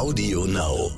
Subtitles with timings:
[0.00, 0.92] Audio Now.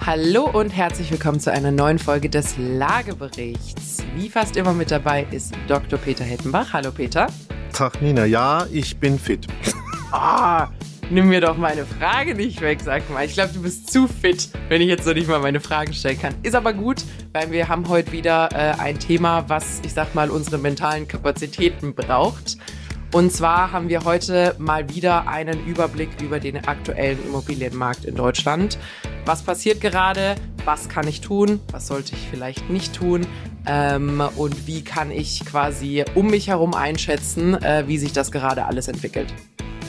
[0.00, 3.98] Hallo und herzlich willkommen zu einer neuen Folge des Lageberichts.
[4.16, 5.98] Wie fast immer mit dabei ist Dr.
[5.98, 6.72] Peter Hettenbach.
[6.72, 7.26] Hallo Peter.
[7.74, 9.46] Tag Nina, ja, ich bin fit.
[10.10, 10.70] Ah,
[11.10, 13.26] nimm mir doch meine Frage nicht weg, sag mal.
[13.26, 16.18] Ich glaube, du bist zu fit, wenn ich jetzt noch nicht mal meine Fragen stellen
[16.18, 16.34] kann.
[16.42, 17.04] Ist aber gut,
[17.34, 21.94] weil wir haben heute wieder äh, ein Thema, was, ich sag mal, unsere mentalen Kapazitäten
[21.94, 22.56] braucht.
[23.12, 28.78] Und zwar haben wir heute mal wieder einen Überblick über den aktuellen Immobilienmarkt in Deutschland.
[29.26, 30.36] Was passiert gerade?
[30.64, 31.58] Was kann ich tun?
[31.72, 33.26] Was sollte ich vielleicht nicht tun?
[33.66, 38.66] Ähm, und wie kann ich quasi um mich herum einschätzen, äh, wie sich das gerade
[38.66, 39.34] alles entwickelt?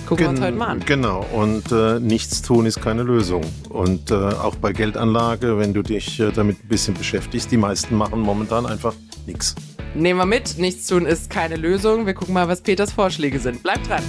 [0.08, 0.80] Gucken wir uns heute mal an.
[0.86, 3.44] Genau, und äh, nichts tun ist keine Lösung.
[3.70, 7.96] Und äh, auch bei Geldanlage, wenn du dich äh, damit ein bisschen beschäftigst, die meisten
[7.96, 8.96] machen momentan einfach
[9.28, 9.56] nichts.
[9.94, 12.06] Nehmen wir mit, nichts tun ist keine Lösung.
[12.06, 13.62] Wir gucken mal, was Peters Vorschläge sind.
[13.62, 14.02] Bleibt dran.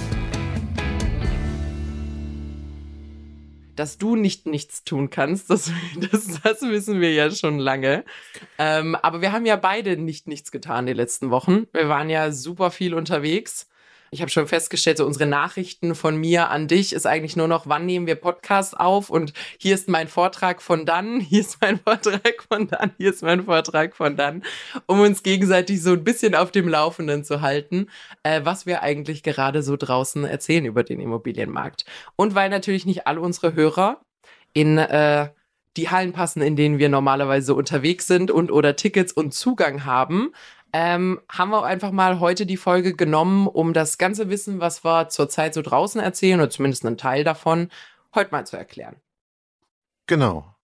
[3.75, 5.71] Dass du nicht nichts tun kannst, das,
[6.11, 8.05] das, das wissen wir ja schon lange.
[8.57, 11.67] Ähm, aber wir haben ja beide nicht nichts getan die letzten Wochen.
[11.73, 13.67] Wir waren ja super viel unterwegs.
[14.13, 17.67] Ich habe schon festgestellt, so unsere Nachrichten von mir an dich ist eigentlich nur noch,
[17.67, 21.79] wann nehmen wir Podcast auf und hier ist mein Vortrag von dann, hier ist mein
[21.79, 24.43] Vortrag von dann, hier ist mein Vortrag von dann,
[24.85, 27.87] um uns gegenseitig so ein bisschen auf dem Laufenden zu halten,
[28.21, 31.83] äh, was wir eigentlich gerade so draußen erzählen über den Immobilienmarkt.
[32.15, 33.99] Und weil natürlich nicht alle unsere Hörer
[34.53, 35.29] in äh,
[35.75, 40.33] die Hallen passen, in denen wir normalerweise unterwegs sind und oder Tickets und Zugang haben,
[40.73, 45.09] ähm, haben wir einfach mal heute die Folge genommen, um das ganze Wissen, was wir
[45.09, 47.69] zurzeit so draußen erzählen, oder zumindest einen Teil davon,
[48.15, 48.95] heute mal zu erklären.
[50.07, 50.55] Genau.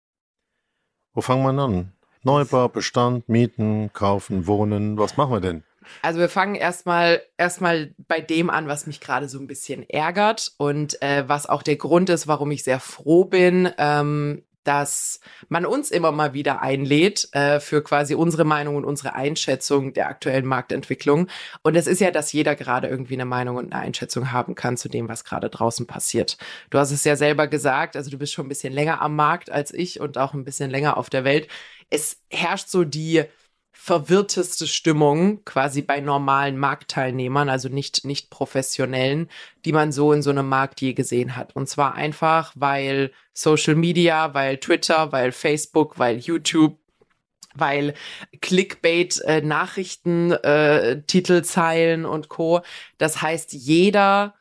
[1.13, 1.93] Wo fangen wir an?
[2.23, 4.99] Neubau, Bestand, Mieten, Kaufen, Wohnen.
[4.99, 5.63] Was machen wir denn?
[6.03, 10.53] Also wir fangen erstmal erstmal bei dem an, was mich gerade so ein bisschen ärgert
[10.59, 15.65] und äh, was auch der Grund ist, warum ich sehr froh bin, ähm, dass man
[15.65, 20.45] uns immer mal wieder einlädt äh, für quasi unsere Meinung und unsere Einschätzung der aktuellen
[20.45, 21.29] Marktentwicklung.
[21.63, 24.77] Und es ist ja, dass jeder gerade irgendwie eine Meinung und eine Einschätzung haben kann
[24.77, 26.37] zu dem, was gerade draußen passiert.
[26.69, 29.51] Du hast es ja selber gesagt, also du bist schon ein bisschen länger am Markt
[29.51, 31.49] als ich und auch ein bisschen länger auf der Welt.
[31.89, 33.25] Es herrscht so die
[33.81, 39.31] verwirrteste Stimmung quasi bei normalen Marktteilnehmern, also nicht, nicht professionellen,
[39.65, 41.55] die man so in so einem Markt je gesehen hat.
[41.55, 46.77] Und zwar einfach, weil Social Media, weil Twitter, weil Facebook, weil YouTube,
[47.55, 47.95] weil
[48.41, 52.63] Clickbait, äh, Nachrichten, äh, Titelzeilen und Co.
[52.99, 54.35] Das heißt, jeder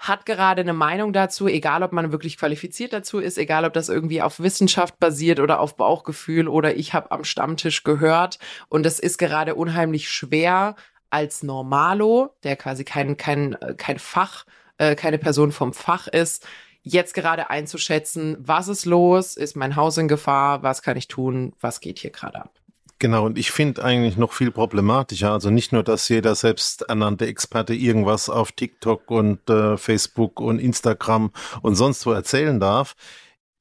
[0.00, 3.90] hat gerade eine Meinung dazu, egal ob man wirklich qualifiziert dazu ist, egal ob das
[3.90, 8.38] irgendwie auf Wissenschaft basiert oder auf Bauchgefühl oder ich habe am Stammtisch gehört.
[8.70, 10.74] Und es ist gerade unheimlich schwer
[11.10, 14.46] als Normalo, der quasi kein kein kein Fach,
[14.78, 16.46] äh, keine Person vom Fach ist,
[16.82, 21.52] jetzt gerade einzuschätzen, was ist los, ist mein Haus in Gefahr, was kann ich tun,
[21.60, 22.59] was geht hier gerade ab.
[23.00, 25.32] Genau, und ich finde eigentlich noch viel problematischer.
[25.32, 31.32] Also nicht nur, dass jeder selbsternannte Experte irgendwas auf TikTok und äh, Facebook und Instagram
[31.62, 32.94] und sonst wo erzählen darf.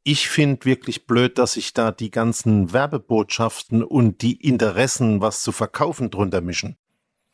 [0.03, 5.53] Ich finde wirklich blöd, dass sich da die ganzen Werbebotschaften und die Interessen, was zu
[5.53, 6.75] verkaufen, drunter mischen.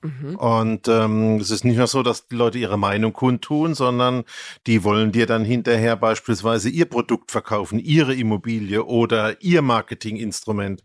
[0.04, 0.36] Mhm.
[0.36, 4.26] Und ähm, es ist nicht nur so, dass die Leute ihre Meinung kundtun, sondern
[4.68, 10.84] die wollen dir dann hinterher beispielsweise ihr Produkt verkaufen, ihre Immobilie oder ihr Marketinginstrument.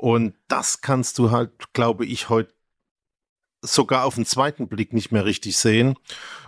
[0.00, 2.54] Und das kannst du halt, glaube ich, heute
[3.60, 5.96] sogar auf den zweiten Blick nicht mehr richtig sehen.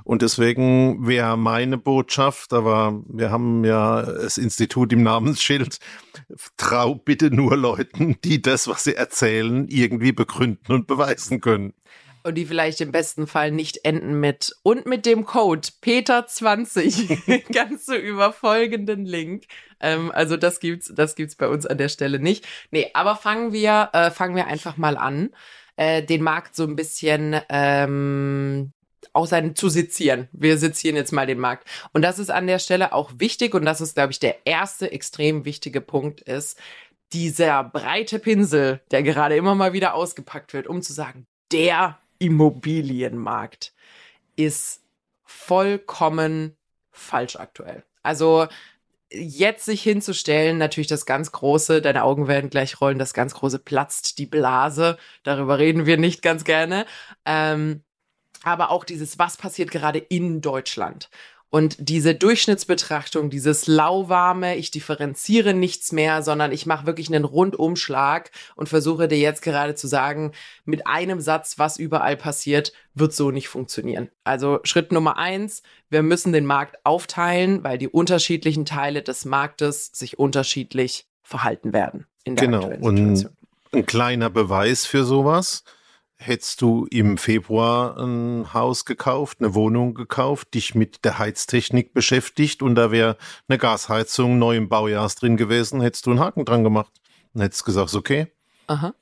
[0.05, 5.81] Und deswegen wäre meine Botschaft, aber wir haben ja das Institut im Namensschild,
[6.57, 11.75] trau bitte nur Leuten, die das, was sie erzählen, irgendwie begründen und beweisen können.
[12.25, 17.89] Und die vielleicht im besten Fall nicht enden mit und mit dem Code Peter20 kannst
[17.89, 19.45] du über folgenden Link.
[19.81, 22.47] Ähm, also das gibt's, das gibt's bei uns an der Stelle nicht.
[22.71, 25.31] Nee, aber fangen wir, äh, fangen wir einfach mal an,
[25.77, 28.73] äh, den Markt so ein bisschen ähm,
[29.13, 30.29] auch sein zu sezieren.
[30.33, 31.69] Wir sezieren jetzt mal den Markt.
[31.93, 34.93] Und das ist an der Stelle auch wichtig und das ist, glaube ich, der erste
[34.93, 36.59] extrem wichtige Punkt ist,
[37.13, 43.75] dieser breite Pinsel, der gerade immer mal wieder ausgepackt wird, um zu sagen, der Immobilienmarkt
[44.37, 44.83] ist
[45.25, 46.57] vollkommen
[46.91, 47.85] falsch aktuell.
[48.03, 48.47] Also
[49.11, 53.59] jetzt sich hinzustellen, natürlich das ganz große, deine Augen werden gleich rollen, das ganz große
[53.59, 56.87] platzt die Blase, darüber reden wir nicht ganz gerne.
[57.25, 57.83] Ähm,
[58.45, 61.11] aber auch dieses, was passiert gerade in Deutschland.
[61.55, 68.31] Und diese Durchschnittsbetrachtung, dieses lauwarme, ich differenziere nichts mehr, sondern ich mache wirklich einen Rundumschlag
[68.57, 70.33] und versuche dir jetzt gerade zu sagen,
[70.65, 74.09] mit einem Satz, was überall passiert, wird so nicht funktionieren.
[74.25, 79.91] Also Schritt Nummer eins, wir müssen den Markt aufteilen, weil die unterschiedlichen Teile des Marktes
[79.93, 82.07] sich unterschiedlich verhalten werden.
[82.25, 82.73] In der genau.
[82.81, 83.29] Und
[83.73, 85.65] ein kleiner Beweis für sowas
[86.23, 92.63] hättest du im Februar ein Haus gekauft, eine Wohnung gekauft, dich mit der Heiztechnik beschäftigt
[92.63, 93.17] und da wäre
[93.49, 96.93] eine Gasheizung neu im Baujahr drin gewesen, hättest du einen Haken dran gemacht.
[97.35, 98.29] Dann hättest gesagt, okay.
[98.67, 98.95] Aha.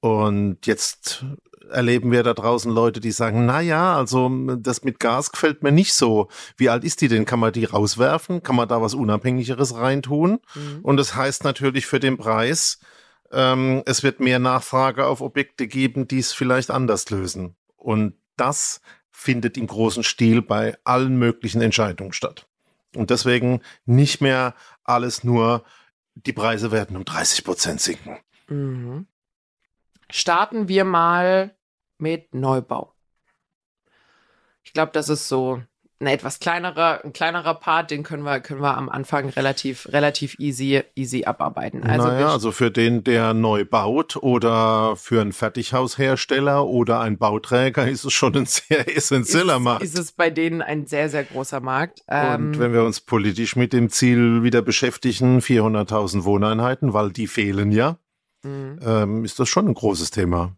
[0.00, 1.24] Und jetzt
[1.70, 5.72] erleben wir da draußen Leute, die sagen, na ja, also das mit Gas gefällt mir
[5.72, 6.28] nicht so.
[6.56, 7.24] Wie alt ist die denn?
[7.24, 8.42] Kann man die rauswerfen?
[8.42, 10.40] Kann man da was Unabhängigeres reintun?
[10.54, 10.80] Mhm.
[10.82, 12.78] Und das heißt natürlich für den Preis,
[13.32, 17.56] ähm, es wird mehr Nachfrage auf Objekte geben, die es vielleicht anders lösen.
[17.76, 18.80] Und das
[19.10, 22.46] findet im großen Stil bei allen möglichen Entscheidungen statt.
[22.94, 24.54] Und deswegen nicht mehr
[24.84, 25.64] alles nur,
[26.14, 28.18] die Preise werden um 30 Prozent sinken.
[28.48, 29.06] Mhm.
[30.10, 31.54] Starten wir mal
[31.98, 32.94] mit Neubau.
[34.62, 35.62] Ich glaube, das ist so
[36.00, 40.38] ein etwas kleinerer, ein kleinerer Part, den können wir, können wir am Anfang relativ, relativ
[40.38, 41.82] easy, easy abarbeiten.
[41.82, 47.88] Also, naja, also für den, der neu baut oder für einen Fertighaushersteller oder ein Bauträger
[47.88, 49.82] ist es schon ein sehr essentieller ist, Markt.
[49.82, 52.00] Ist es bei denen ein sehr, sehr großer Markt.
[52.06, 57.26] Und ähm, wenn wir uns politisch mit dem Ziel wieder beschäftigen, 400.000 Wohneinheiten, weil die
[57.26, 57.98] fehlen ja,
[58.44, 58.78] mhm.
[58.84, 60.56] ähm, ist das schon ein großes Thema.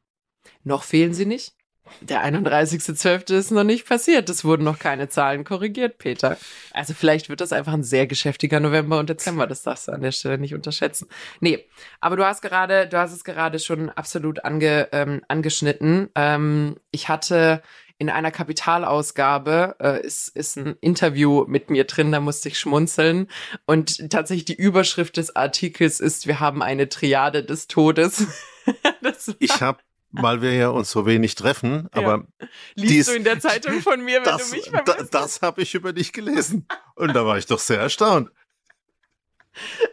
[0.64, 1.54] Noch fehlen sie nicht?
[2.00, 3.34] Der 31.12.
[3.34, 4.28] ist noch nicht passiert.
[4.30, 6.36] Es wurden noch keine Zahlen korrigiert, Peter.
[6.72, 9.46] Also vielleicht wird das einfach ein sehr geschäftiger November und Dezember.
[9.46, 11.08] Das darfst du an der Stelle nicht unterschätzen.
[11.40, 11.66] Nee,
[12.00, 16.08] aber du hast gerade, du hast es gerade schon absolut ange, ähm, angeschnitten.
[16.14, 17.62] Ähm, ich hatte
[18.00, 23.28] in einer Kapitalausgabe äh, ist, ist ein Interview mit mir drin, da musste ich schmunzeln.
[23.66, 28.26] Und tatsächlich die Überschrift des Artikels ist, wir haben eine Triade des Todes.
[29.38, 29.80] ich habe
[30.12, 31.88] weil wir ja uns so wenig treffen.
[31.92, 32.46] Aber ja.
[32.74, 34.98] liest dies, du in der Zeitung von mir, wenn das, du mich vermisst?
[34.98, 38.30] Das, das habe ich über dich gelesen und da war ich doch sehr erstaunt.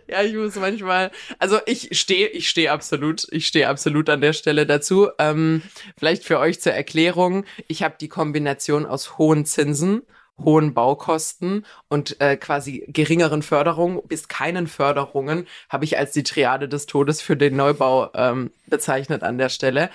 [0.07, 4.33] Ja, ich muss manchmal, also ich stehe, ich stehe absolut, ich stehe absolut an der
[4.33, 5.09] Stelle dazu.
[5.19, 5.61] Ähm,
[5.97, 10.03] vielleicht für euch zur Erklärung: Ich habe die Kombination aus hohen Zinsen
[10.43, 16.69] hohen Baukosten und äh, quasi geringeren Förderungen bis keinen Förderungen habe ich als die Triade
[16.69, 19.89] des Todes für den Neubau ähm, bezeichnet an der Stelle.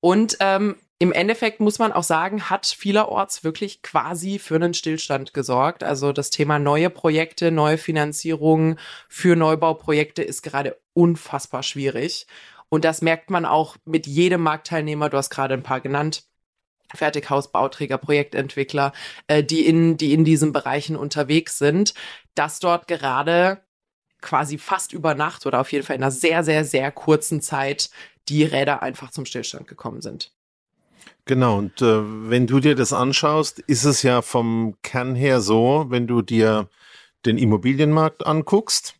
[0.00, 5.34] Und ähm, im Endeffekt muss man auch sagen, hat vielerorts wirklich quasi für einen Stillstand
[5.34, 5.82] gesorgt.
[5.82, 12.26] Also das Thema neue Projekte, neue Finanzierungen für Neubauprojekte ist gerade unfassbar schwierig.
[12.68, 15.10] Und das merkt man auch mit jedem Marktteilnehmer.
[15.10, 16.24] Du hast gerade ein paar genannt.
[16.94, 18.92] Fertighaus, Bauträger, Projektentwickler,
[19.26, 21.94] äh, die in, die in diesen Bereichen unterwegs sind,
[22.34, 23.62] dass dort gerade
[24.20, 27.90] quasi fast über Nacht oder auf jeden Fall in einer sehr, sehr, sehr kurzen Zeit
[28.28, 30.32] die Räder einfach zum Stillstand gekommen sind.
[31.26, 35.86] Genau, und äh, wenn du dir das anschaust, ist es ja vom Kern her so,
[35.88, 36.68] wenn du dir
[37.24, 38.94] den Immobilienmarkt anguckst,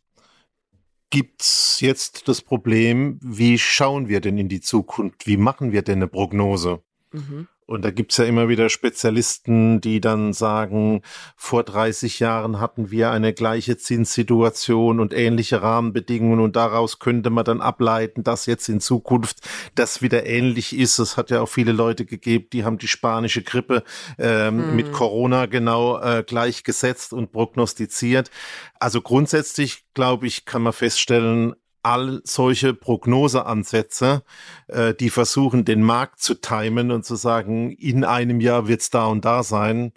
[1.11, 5.27] gibt's jetzt das Problem, wie schauen wir denn in die Zukunft?
[5.27, 6.83] Wie machen wir denn eine Prognose?
[7.13, 7.47] Mhm.
[7.67, 11.01] Und da gibt's ja immer wieder Spezialisten, die dann sagen,
[11.35, 17.47] vor 30 Jahren hatten wir eine gleiche Zinssituation und ähnliche Rahmenbedingungen und daraus könnte man
[17.47, 19.41] dann ableiten, dass jetzt in Zukunft
[19.75, 20.99] das wieder ähnlich ist.
[20.99, 23.83] Es hat ja auch viele Leute gegeben, die haben die spanische Grippe
[24.19, 24.77] ähm, mhm.
[24.77, 28.31] mit Corona genau äh, gleichgesetzt und prognostiziert.
[28.79, 34.23] Also grundsätzlich, glaube ich, kann man feststellen, all solche Prognoseansätze,
[34.69, 39.07] äh, die versuchen, den Markt zu timen und zu sagen, in einem Jahr wird's da
[39.07, 39.93] und da sein,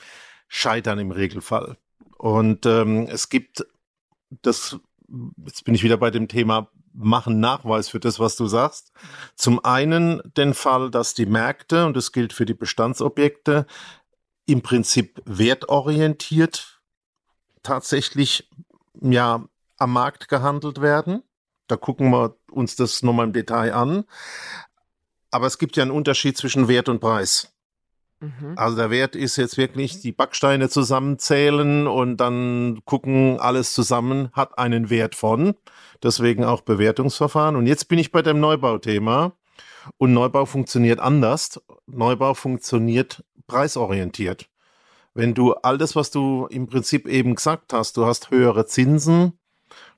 [0.48, 1.78] scheitern im Regelfall.
[2.18, 3.66] Und ähm, es gibt
[4.42, 4.78] das,
[5.46, 8.92] jetzt bin ich wieder bei dem Thema machen Nachweis für das, was du sagst.
[9.36, 13.68] Zum einen den Fall, dass die Märkte, und das gilt für die Bestandsobjekte,
[14.48, 16.82] im Prinzip wertorientiert
[17.62, 18.50] tatsächlich
[19.00, 21.22] ja am Markt gehandelt werden.
[21.68, 24.06] Da gucken wir uns das nochmal im Detail an.
[25.32, 27.54] Aber es gibt ja einen Unterschied zwischen Wert und Preis.
[28.20, 28.54] Mhm.
[28.56, 34.58] Also der Wert ist jetzt wirklich die Backsteine zusammenzählen und dann gucken, alles zusammen hat
[34.58, 35.56] einen Wert von.
[36.02, 37.56] Deswegen auch Bewertungsverfahren.
[37.56, 39.34] Und jetzt bin ich bei dem Neubauthema.
[39.98, 41.62] Und Neubau funktioniert anders.
[41.86, 44.50] Neubau funktioniert preisorientiert.
[45.14, 49.40] Wenn du all das, was du im Prinzip eben gesagt hast, du hast höhere Zinsen,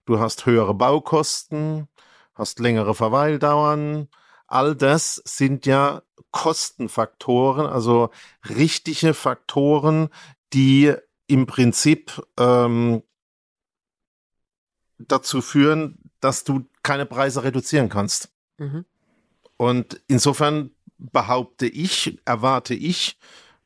[0.10, 1.88] du hast höhere Baukosten,
[2.34, 4.08] hast längere Verweildauern.
[4.48, 6.02] All das sind ja
[6.32, 8.10] Kostenfaktoren, also
[8.50, 10.10] richtige Faktoren,
[10.52, 10.94] die
[11.28, 13.04] im Prinzip ähm,
[14.98, 18.30] dazu führen, dass du keine Preise reduzieren kannst.
[18.58, 18.86] Mhm.
[19.58, 23.20] Und insofern behaupte ich, erwarte ich,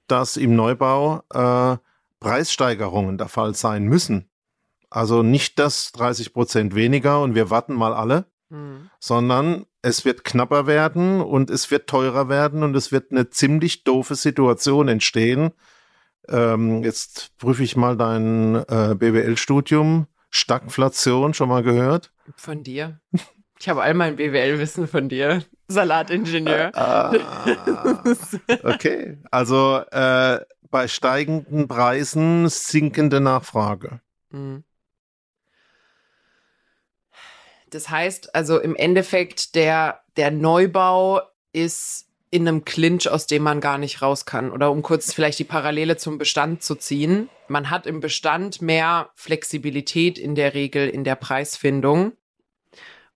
[0.07, 1.77] dass im Neubau äh,
[2.19, 4.29] Preissteigerungen der Fall sein müssen.
[4.93, 8.91] Also nicht das 30 Prozent weniger und wir warten mal alle, mhm.
[8.99, 13.83] sondern es wird knapper werden und es wird teurer werden und es wird eine ziemlich
[13.85, 15.51] doofe Situation entstehen.
[16.29, 20.05] Ähm, jetzt prüfe ich mal dein äh, BWL-Studium.
[20.29, 22.11] Stagflation, schon mal gehört?
[22.35, 22.99] Von dir.
[23.59, 25.43] Ich habe all mein BWL-Wissen von dir.
[25.69, 26.69] Salatingenieur.
[26.75, 27.11] Ah,
[28.63, 34.01] okay, also äh, bei steigenden Preisen sinkende Nachfrage.
[34.29, 34.63] Mhm.
[37.73, 43.61] Das heißt also im Endeffekt, der, der Neubau ist in einem Clinch, aus dem man
[43.61, 44.51] gar nicht raus kann.
[44.51, 47.29] Oder um kurz vielleicht die Parallele zum Bestand zu ziehen.
[47.47, 52.13] Man hat im Bestand mehr Flexibilität in der Regel in der Preisfindung,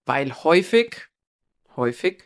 [0.06, 1.08] weil häufig,
[1.76, 2.24] häufig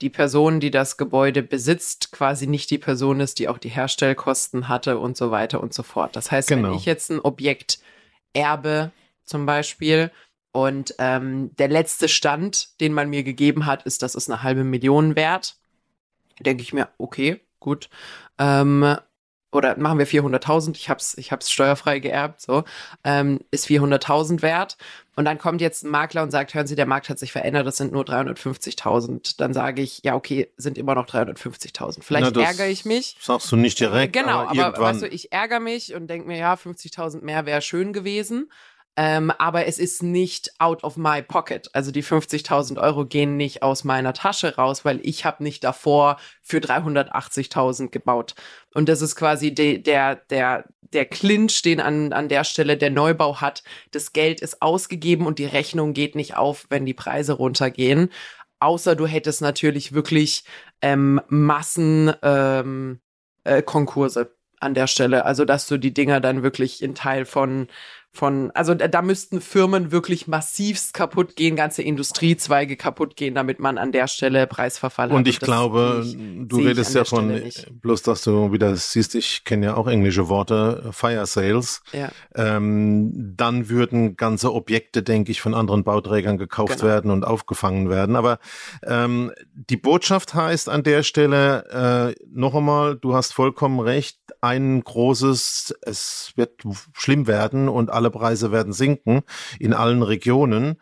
[0.00, 4.68] die Person, die das Gebäude besitzt, quasi nicht die Person ist, die auch die Herstellkosten
[4.68, 6.16] hatte und so weiter und so fort.
[6.16, 6.70] Das heißt, genau.
[6.70, 7.78] wenn ich jetzt ein Objekt
[8.32, 8.90] erbe,
[9.24, 10.10] zum Beispiel,
[10.54, 14.64] und ähm, der letzte Stand, den man mir gegeben hat, ist, das ist eine halbe
[14.64, 15.58] Million wert
[16.40, 17.88] denke ich mir, okay, gut.
[18.38, 18.96] Ähm,
[19.52, 22.64] oder machen wir 400.000, ich hab's, ich hab's steuerfrei geerbt, so,
[23.04, 24.76] ähm, ist 400.000 wert.
[25.14, 27.64] Und dann kommt jetzt ein Makler und sagt, hören Sie, der Markt hat sich verändert,
[27.64, 29.36] das sind nur 350.000.
[29.38, 32.02] Dann sage ich, ja, okay, sind immer noch 350.000.
[32.02, 33.16] Vielleicht Na, ärgere ich mich.
[33.20, 34.12] Sagst du nicht direkt.
[34.12, 37.62] Genau, aber, aber weißt du, ich ärgere mich und denke mir, ja, 50.000 mehr wäre
[37.62, 38.50] schön gewesen.
[38.96, 41.68] Ähm, aber es ist nicht out of my pocket.
[41.72, 46.18] Also die 50.000 Euro gehen nicht aus meiner Tasche raus, weil ich habe nicht davor
[46.42, 48.34] für 380.000 gebaut.
[48.72, 52.90] Und das ist quasi de, der, der, der Clinch, den an, an der Stelle der
[52.90, 53.64] Neubau hat.
[53.90, 58.10] Das Geld ist ausgegeben und die Rechnung geht nicht auf, wenn die Preise runtergehen.
[58.60, 60.44] Außer du hättest natürlich wirklich
[60.80, 63.00] ähm, Massen ähm,
[63.42, 63.62] äh,
[64.60, 65.24] an der Stelle.
[65.24, 67.66] Also dass du die Dinger dann wirklich in Teil von
[68.14, 73.58] von, also da, da müssten Firmen wirklich massivst kaputt gehen, ganze Industriezweige kaputt gehen, damit
[73.58, 75.16] man an der Stelle Preisverfall hat.
[75.16, 77.42] Und ich glaube, ich, du redest ja von,
[77.82, 81.82] bloß dass du wieder siehst, ich kenne ja auch englische Worte, Fire Sales.
[81.92, 82.10] Ja.
[82.36, 86.88] Ähm, dann würden ganze Objekte, denke ich, von anderen Bauträgern gekauft genau.
[86.88, 88.16] werden und aufgefangen werden.
[88.16, 88.38] Aber
[88.84, 94.84] ähm, die Botschaft heißt an der Stelle, äh, noch einmal, du hast vollkommen recht, ein
[94.84, 99.22] großes, es wird schlimm werden und alle alle Preise werden sinken
[99.58, 100.80] in allen Regionen.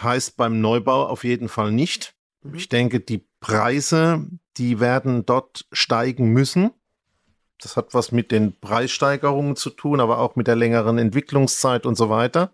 [0.00, 2.14] Heißt beim Neubau auf jeden Fall nicht.
[2.42, 2.54] Mhm.
[2.54, 4.24] Ich denke, die Preise,
[4.56, 6.70] die werden dort steigen müssen.
[7.60, 11.96] Das hat was mit den Preissteigerungen zu tun, aber auch mit der längeren Entwicklungszeit und
[11.96, 12.52] so weiter.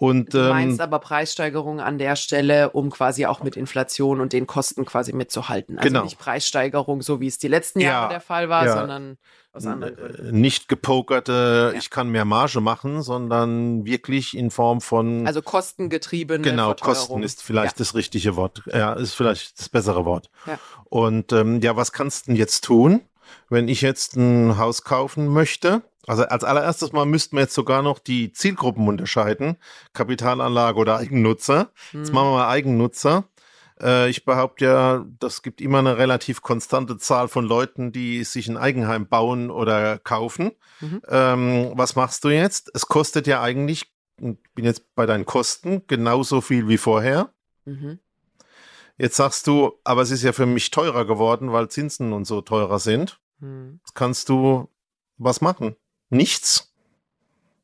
[0.00, 4.32] Und, du meinst ähm, aber Preissteigerungen an der Stelle, um quasi auch mit Inflation und
[4.32, 5.76] den Kosten quasi mitzuhalten.
[5.78, 6.04] Also genau.
[6.04, 8.78] nicht Preissteigerung, so wie es die letzten Jahre ja, der Fall war, ja.
[8.78, 9.18] sondern
[9.52, 10.40] aus anderen Gründen.
[10.40, 11.78] Nicht gepokerte, ja.
[11.78, 15.26] ich kann mehr Marge machen, sondern wirklich in Form von.
[15.26, 16.42] Also kostengetrieben.
[16.42, 18.62] Genau, Kosten ist vielleicht das richtige Wort.
[18.72, 20.30] Ja, ist vielleicht das bessere Wort.
[20.46, 20.58] Ja.
[20.84, 23.02] Und ähm, ja, was kannst du denn jetzt tun,
[23.50, 25.82] wenn ich jetzt ein Haus kaufen möchte?
[26.10, 29.58] Also als allererstes Mal müssten wir jetzt sogar noch die Zielgruppen unterscheiden.
[29.92, 31.70] Kapitalanlage oder Eigennutzer.
[31.92, 32.00] Hm.
[32.00, 33.28] Jetzt machen wir mal Eigennutzer.
[33.80, 38.48] Äh, ich behaupte ja, das gibt immer eine relativ konstante Zahl von Leuten, die sich
[38.48, 40.50] ein Eigenheim bauen oder kaufen.
[40.80, 41.00] Mhm.
[41.06, 42.72] Ähm, was machst du jetzt?
[42.74, 47.32] Es kostet ja eigentlich, ich bin jetzt bei deinen Kosten, genauso viel wie vorher.
[47.66, 48.00] Mhm.
[48.98, 52.40] Jetzt sagst du, aber es ist ja für mich teurer geworden, weil Zinsen und so
[52.40, 53.20] teurer sind.
[53.40, 54.68] Jetzt kannst du
[55.16, 55.76] was machen?
[56.10, 56.72] Nichts.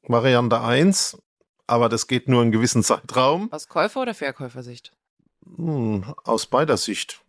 [0.09, 1.19] Variante 1,
[1.67, 3.53] aber das geht nur einen gewissen Zeitraum.
[3.53, 4.93] Aus Käufer- oder Verkäufersicht?
[5.57, 7.21] Hm, aus beider Sicht.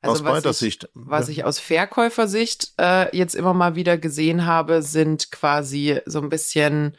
[0.00, 0.88] Also aus beider ich, Sicht.
[0.94, 6.28] Was ich aus Verkäufersicht äh, jetzt immer mal wieder gesehen habe, sind quasi so ein
[6.28, 6.96] bisschen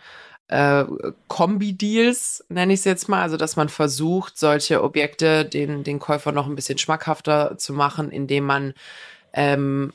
[0.48, 0.84] äh,
[1.28, 3.22] Kombi-Deals, nenne ich es jetzt mal.
[3.22, 8.12] Also, dass man versucht, solche Objekte den, den Käufer noch ein bisschen schmackhafter zu machen,
[8.12, 8.74] indem man
[9.32, 9.94] ähm,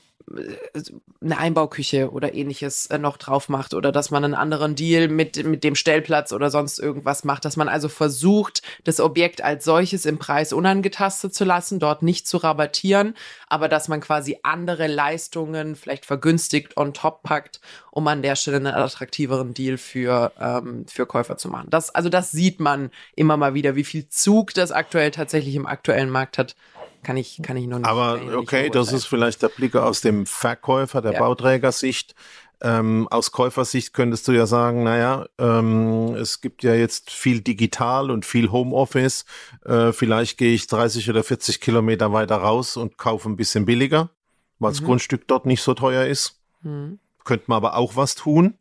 [1.21, 5.45] eine Einbauküche oder ähnliches äh, noch drauf macht oder dass man einen anderen Deal mit,
[5.45, 10.07] mit dem Stellplatz oder sonst irgendwas macht, dass man also versucht, das Objekt als solches
[10.07, 13.15] im Preis unangetastet zu lassen, dort nicht zu rabattieren,
[13.49, 18.57] aber dass man quasi andere Leistungen vielleicht vergünstigt on top packt, um an der Stelle
[18.57, 21.69] einen attraktiveren Deal für, ähm, für Käufer zu machen.
[21.71, 25.67] Das, also das sieht man immer mal wieder, wie viel Zug das aktuell tatsächlich im
[25.67, 26.57] aktuellen Markt hat
[27.05, 27.89] kann ich, kann ich noch nicht.
[27.89, 31.19] Aber okay, das ist vielleicht der Blick aus dem Verkäufer, der ja.
[31.21, 32.15] Bauträgersicht.
[32.61, 38.11] Ähm, aus Käufersicht könntest du ja sagen, naja, ähm, es gibt ja jetzt viel digital
[38.11, 39.27] und viel Homeoffice.
[39.65, 44.11] Äh, vielleicht gehe ich 30 oder 40 Kilometer weiter raus und kaufe ein bisschen billiger,
[44.59, 44.87] weil das mhm.
[44.87, 46.41] Grundstück dort nicht so teuer ist.
[46.63, 47.01] Mhm.
[47.25, 48.55] Könnte man aber auch was tun.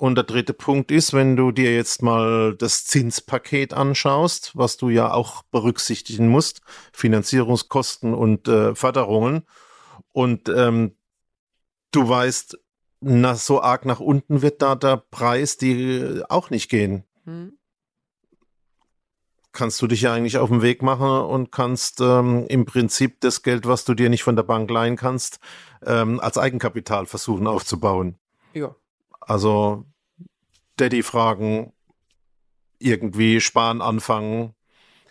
[0.00, 4.88] Und der dritte Punkt ist, wenn du dir jetzt mal das Zinspaket anschaust, was du
[4.88, 6.62] ja auch berücksichtigen musst,
[6.94, 9.42] Finanzierungskosten und äh, Förderungen.
[10.12, 10.96] Und ähm,
[11.90, 12.58] du weißt,
[13.00, 17.04] na, so arg nach unten wird da der Preis die auch nicht gehen.
[17.24, 17.58] Hm.
[19.52, 23.42] Kannst du dich ja eigentlich auf den Weg machen und kannst ähm, im Prinzip das
[23.42, 25.40] Geld, was du dir nicht von der Bank leihen kannst,
[25.84, 28.18] ähm, als Eigenkapital versuchen aufzubauen.
[28.54, 28.74] Ja.
[29.20, 29.84] Also
[30.80, 31.72] Daddy fragen,
[32.78, 34.54] irgendwie sparen anfangen,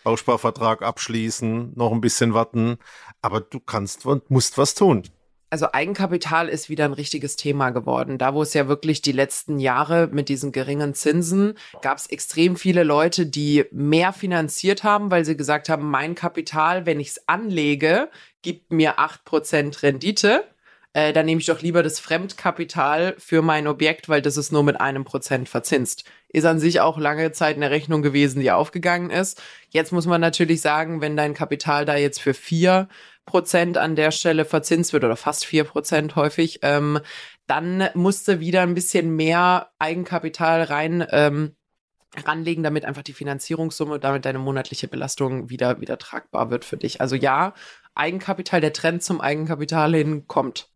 [0.02, 2.78] Bausparvertrag abschließen, noch ein bisschen warten,
[3.22, 5.04] aber du kannst und musst was tun.
[5.52, 8.18] Also Eigenkapital ist wieder ein richtiges Thema geworden.
[8.18, 12.54] Da, wo es ja wirklich die letzten Jahre mit diesen geringen Zinsen gab es extrem
[12.54, 17.28] viele Leute, die mehr finanziert haben, weil sie gesagt haben, mein Kapital, wenn ich es
[17.28, 18.10] anlege,
[18.42, 20.44] gibt mir acht Prozent Rendite
[20.92, 24.64] äh, dann nehme ich doch lieber das Fremdkapital für mein Objekt, weil das ist nur
[24.64, 26.04] mit einem Prozent verzinst.
[26.28, 29.40] Ist an sich auch lange Zeit eine Rechnung gewesen, die aufgegangen ist.
[29.68, 32.88] Jetzt muss man natürlich sagen, wenn dein Kapital da jetzt für vier
[33.24, 36.98] Prozent an der Stelle verzinst wird oder fast vier Prozent häufig, ähm,
[37.46, 41.06] dann musste wieder ein bisschen mehr Eigenkapital rein.
[41.10, 41.56] Ähm,
[42.26, 47.00] ranlegen, damit einfach die Finanzierungssumme, damit deine monatliche Belastung wieder, wieder tragbar wird für dich.
[47.00, 47.54] Also ja,
[47.94, 50.69] Eigenkapital, der Trend zum Eigenkapital hin kommt.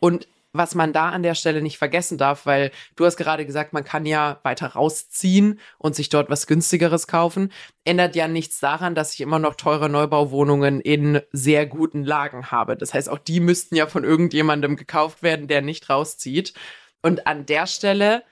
[0.00, 3.72] Und was man da an der Stelle nicht vergessen darf, weil du hast gerade gesagt,
[3.72, 7.52] man kann ja weiter rausziehen und sich dort was günstigeres kaufen,
[7.84, 12.76] ändert ja nichts daran, dass ich immer noch teure Neubauwohnungen in sehr guten Lagen habe.
[12.76, 16.54] Das heißt, auch die müssten ja von irgendjemandem gekauft werden, der nicht rauszieht.
[17.02, 18.22] Und an der Stelle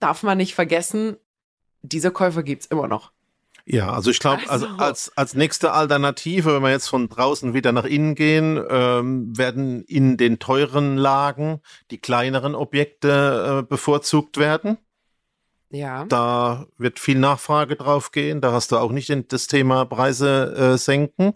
[0.00, 1.16] darf man nicht vergessen,
[1.82, 3.12] diese Käufer gibt's immer noch.
[3.64, 7.54] Ja, also ich glaube, also, also als, als nächste Alternative, wenn wir jetzt von draußen
[7.54, 14.38] wieder nach innen gehen, ähm, werden in den teuren Lagen die kleineren Objekte äh, bevorzugt
[14.38, 14.78] werden.
[15.70, 16.04] Ja.
[16.04, 18.40] Da wird viel Nachfrage drauf gehen.
[18.40, 21.34] Da hast du auch nicht das Thema Preise äh, senken.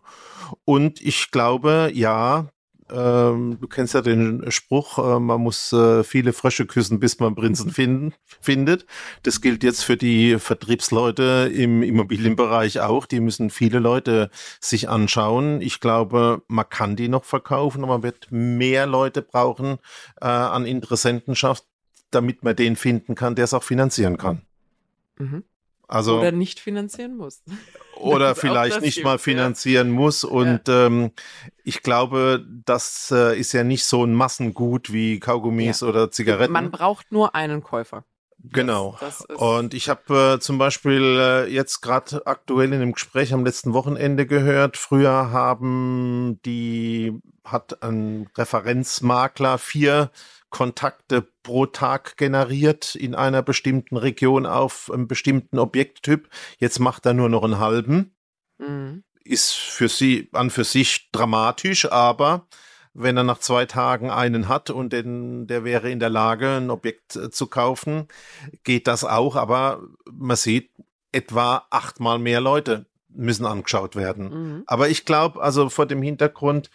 [0.65, 2.49] Und ich glaube, ja,
[2.91, 7.35] ähm, du kennst ja den Spruch, äh, man muss äh, viele Frösche küssen, bis man
[7.35, 8.87] Prinzen finden, findet.
[9.23, 13.07] Das gilt jetzt für die Vertriebsleute im Immobilienbereich auch.
[13.07, 15.61] Die müssen viele Leute sich anschauen.
[15.61, 19.79] Ich glaube, man kann die noch verkaufen, aber man wird mehr Leute brauchen
[20.21, 21.65] äh, an Interessentenschaft,
[22.11, 24.43] damit man den finden kann, der es auch finanzieren kann.
[25.19, 25.43] Mhm.
[25.89, 27.43] Also, oder nicht finanzieren muss.
[27.97, 29.95] Oder vielleicht nicht mal finanzieren ja.
[29.95, 30.25] muss.
[30.25, 30.87] Und ja.
[30.87, 31.13] ähm,
[31.65, 35.89] ich glaube, das äh, ist ja nicht so ein Massengut wie Kaugummis ja.
[35.89, 36.53] oder Zigaretten.
[36.53, 38.05] Man braucht nur einen Käufer.
[38.53, 38.97] Genau.
[39.01, 43.33] Das, das und ich habe äh, zum Beispiel äh, jetzt gerade aktuell in einem Gespräch
[43.33, 50.11] am letzten Wochenende gehört, früher haben die, hat ein Referenzmakler vier
[50.51, 56.29] Kontakte pro Tag generiert in einer bestimmten Region auf einem bestimmten Objekttyp.
[56.59, 58.17] Jetzt macht er nur noch einen halben.
[58.59, 59.05] Mhm.
[59.25, 62.47] Ist für sie an für sich dramatisch, aber
[62.95, 66.71] wenn er nach zwei Tagen einen hat und den, der wäre in der Lage, ein
[66.71, 68.09] Objekt äh, zu kaufen,
[68.65, 69.37] geht das auch.
[69.37, 70.71] Aber man sieht,
[71.13, 74.29] etwa achtmal mehr Leute müssen angeschaut werden.
[74.29, 74.63] Mhm.
[74.67, 76.71] Aber ich glaube, also vor dem Hintergrund,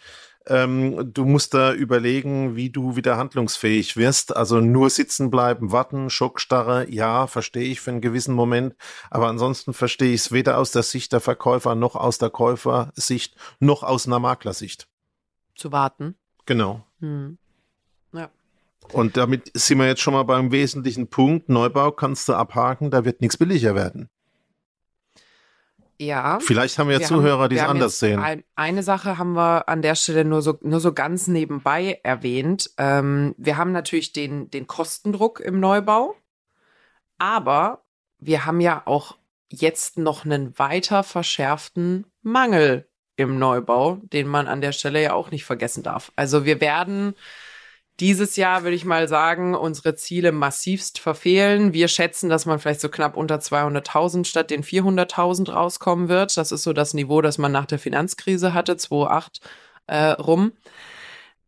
[0.46, 4.36] ähm, du musst da überlegen, wie du wieder handlungsfähig wirst.
[4.36, 8.74] Also nur sitzen bleiben, warten, Schockstarre, ja, verstehe ich für einen gewissen Moment.
[9.10, 13.36] Aber ansonsten verstehe ich es weder aus der Sicht der Verkäufer noch aus der Käufersicht
[13.60, 14.88] noch aus einer Maklersicht.
[15.54, 16.16] Zu warten.
[16.46, 16.84] Genau.
[17.00, 17.38] Hm.
[18.12, 18.30] Ja.
[18.92, 21.48] Und damit sind wir jetzt schon mal beim wesentlichen Punkt.
[21.48, 24.08] Neubau kannst du abhaken, da wird nichts billiger werden.
[26.06, 26.40] Ja.
[26.40, 28.18] Vielleicht haben wir, wir Zuhörer, die es anders sehen.
[28.18, 32.70] Ein, eine Sache haben wir an der Stelle nur so, nur so ganz nebenbei erwähnt.
[32.76, 36.16] Ähm, wir haben natürlich den, den Kostendruck im Neubau,
[37.18, 37.84] aber
[38.18, 39.16] wir haben ja auch
[39.48, 45.30] jetzt noch einen weiter verschärften Mangel im Neubau, den man an der Stelle ja auch
[45.30, 46.10] nicht vergessen darf.
[46.16, 47.14] Also wir werden
[48.00, 51.72] dieses Jahr, würde ich mal sagen, unsere Ziele massivst verfehlen.
[51.72, 56.36] Wir schätzen, dass man vielleicht so knapp unter 200.000 statt den 400.000 rauskommen wird.
[56.36, 59.40] Das ist so das Niveau, das man nach der Finanzkrise hatte, 2008
[59.86, 60.52] äh, rum.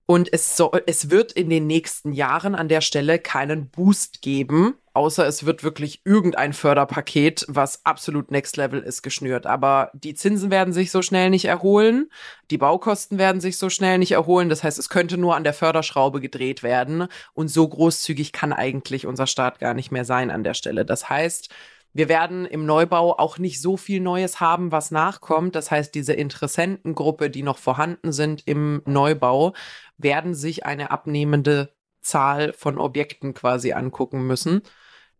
[0.07, 4.75] Und es, soll, es wird in den nächsten Jahren an der Stelle keinen Boost geben
[4.95, 9.45] außer es wird wirklich irgendein Förderpaket, was absolut next level ist, geschnürt.
[9.45, 12.11] Aber die Zinsen werden sich so schnell nicht erholen,
[12.51, 14.49] die Baukosten werden sich so schnell nicht erholen.
[14.49, 17.09] Das heißt, es könnte nur an der Förderschraube gedreht werden.
[17.35, 20.85] Und so großzügig kann eigentlich unser Staat gar nicht mehr sein an der Stelle.
[20.85, 21.51] Das heißt,
[21.93, 25.55] wir werden im Neubau auch nicht so viel Neues haben, was nachkommt.
[25.55, 29.55] Das heißt, diese Interessentengruppe, die noch vorhanden sind im Neubau,
[29.97, 34.63] werden sich eine abnehmende Zahl von Objekten quasi angucken müssen.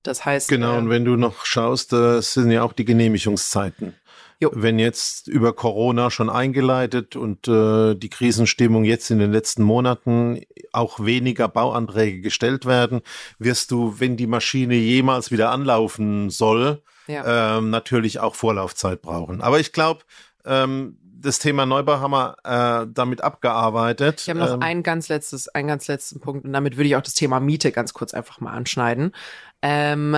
[0.05, 0.49] Das heißt.
[0.49, 3.95] Genau, äh, und wenn du noch schaust, das sind ja auch die Genehmigungszeiten.
[4.41, 4.51] Jo.
[4.53, 10.41] Wenn jetzt über Corona schon eingeleitet und äh, die Krisenstimmung jetzt in den letzten Monaten
[10.73, 13.01] auch weniger Bauanträge gestellt werden,
[13.39, 17.59] wirst du, wenn die Maschine jemals wieder anlaufen soll, ja.
[17.59, 19.41] ähm, natürlich auch Vorlaufzeit brauchen.
[19.41, 20.03] Aber ich glaube,
[20.45, 24.21] ähm, das Thema Neubau haben wir äh, damit abgearbeitet.
[24.23, 26.97] Ich habe noch ähm, ein ganz letztes, einen ganz letzten Punkt und damit würde ich
[26.97, 29.13] auch das Thema Miete ganz kurz einfach mal anschneiden.
[29.63, 30.17] Ähm,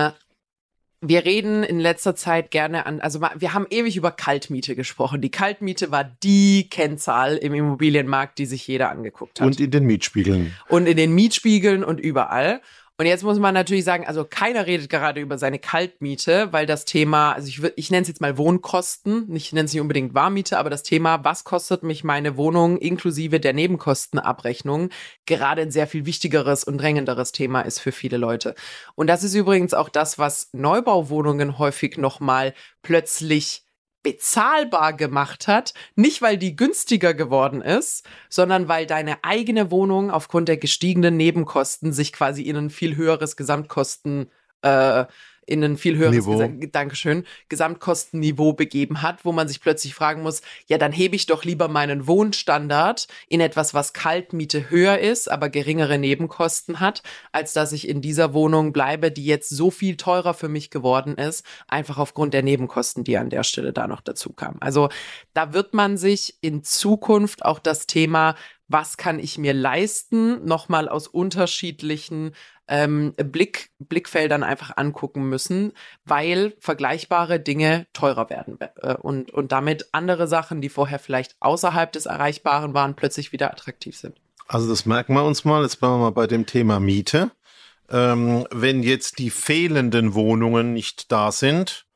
[0.99, 5.21] wir reden in letzter Zeit gerne an, also wir haben ewig über Kaltmiete gesprochen.
[5.21, 9.45] Die Kaltmiete war die Kennzahl im Immobilienmarkt, die sich jeder angeguckt hat.
[9.45, 10.55] Und in den Mietspiegeln.
[10.67, 12.61] Und in den Mietspiegeln und überall.
[12.99, 16.83] Und jetzt muss man natürlich sagen, also keiner redet gerade über seine Kaltmiete, weil das
[16.83, 20.57] Thema, also ich, ich nenne es jetzt mal Wohnkosten, ich nenne es nicht unbedingt Warmmiete,
[20.57, 24.89] aber das Thema, was kostet mich meine Wohnung inklusive der Nebenkostenabrechnung,
[25.27, 28.55] gerade ein sehr viel wichtigeres und drängenderes Thema ist für viele Leute.
[28.95, 33.66] Und das ist übrigens auch das, was Neubauwohnungen häufig nochmal plötzlich
[34.03, 40.47] bezahlbar gemacht hat, nicht weil die günstiger geworden ist, sondern weil deine eigene Wohnung aufgrund
[40.47, 44.31] der gestiegenen Nebenkosten sich quasi in ein viel höheres Gesamtkosten
[44.61, 45.05] äh,
[45.47, 50.41] in ein viel höheres Gesa Dankeschön, Gesamtkostenniveau begeben hat, wo man sich plötzlich fragen muss,
[50.67, 55.49] ja, dann hebe ich doch lieber meinen Wohnstandard in etwas, was Kaltmiete höher ist, aber
[55.49, 60.33] geringere Nebenkosten hat, als dass ich in dieser Wohnung bleibe, die jetzt so viel teurer
[60.33, 64.33] für mich geworden ist, einfach aufgrund der Nebenkosten, die an der Stelle da noch dazu
[64.33, 64.61] kamen.
[64.61, 64.89] Also
[65.33, 68.35] da wird man sich in Zukunft auch das Thema
[68.67, 72.33] was kann ich mir leisten, nochmal aus unterschiedlichen
[72.67, 75.73] ähm, Blick, Blickfeldern einfach angucken müssen,
[76.05, 81.91] weil vergleichbare Dinge teurer werden äh, und, und damit andere Sachen, die vorher vielleicht außerhalb
[81.91, 84.15] des Erreichbaren waren, plötzlich wieder attraktiv sind.
[84.47, 85.63] Also das merken wir uns mal.
[85.63, 87.31] Jetzt bleiben wir mal bei dem Thema Miete.
[87.89, 91.87] Ähm, wenn jetzt die fehlenden Wohnungen nicht da sind,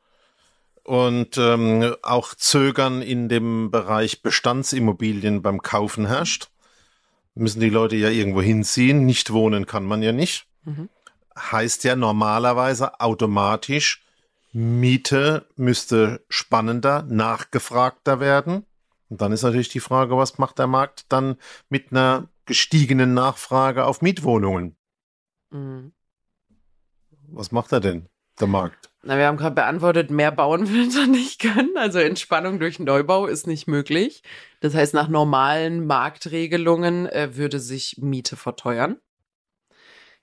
[0.84, 6.49] und ähm, auch Zögern in dem Bereich Bestandsimmobilien beim Kaufen herrscht,
[7.36, 9.05] müssen die Leute ja irgendwo hinziehen.
[9.05, 10.47] Nicht wohnen kann man ja nicht.
[10.63, 10.89] Mhm.
[11.38, 14.04] Heißt ja normalerweise automatisch,
[14.54, 18.65] Miete müsste spannender, nachgefragter werden.
[19.10, 21.38] Und dann ist natürlich die Frage, was macht der Markt dann
[21.69, 24.76] mit einer gestiegenen Nachfrage auf Mietwohnungen?
[25.52, 25.93] Mhm.
[27.28, 28.08] Was macht er denn,
[28.39, 28.89] der Markt?
[29.04, 31.78] Na, wir haben gerade beantwortet, mehr bauen will er nicht können.
[31.78, 34.21] Also Entspannung durch Neubau ist nicht möglich.
[34.60, 38.97] Das heißt, nach normalen Marktregelungen äh, würde sich Miete verteuern.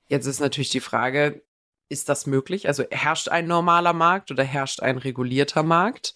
[0.08, 1.42] Jetzt ist natürlich die Frage,
[1.88, 2.68] ist das möglich?
[2.68, 6.14] Also herrscht ein normaler Markt oder herrscht ein regulierter Markt?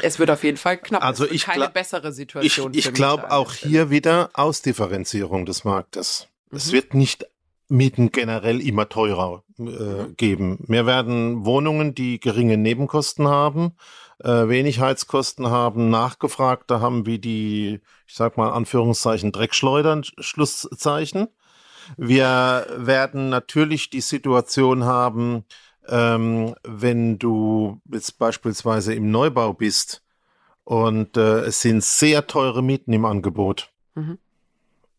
[0.00, 1.02] Es wird auf jeden Fall knapp.
[1.02, 2.72] Also ich keine bessere Situation.
[2.74, 6.28] Ich, ich glaube auch hier wieder Ausdifferenzierung des Marktes.
[6.50, 6.56] Mhm.
[6.56, 7.26] Es wird nicht
[7.68, 10.16] Mieten generell immer teurer äh, mhm.
[10.16, 10.64] geben.
[10.68, 13.76] Wir werden Wohnungen, die geringe Nebenkosten haben,
[14.20, 21.28] äh, wenig Heizkosten haben, nachgefragter haben wie die, ich sag mal Anführungszeichen Dreckschleudern, Schlusszeichen.
[21.96, 25.44] Wir werden natürlich die Situation haben,
[25.88, 30.02] ähm, wenn du jetzt beispielsweise im Neubau bist
[30.64, 33.70] und äh, es sind sehr teure Mieten im Angebot.
[33.94, 34.18] Mhm.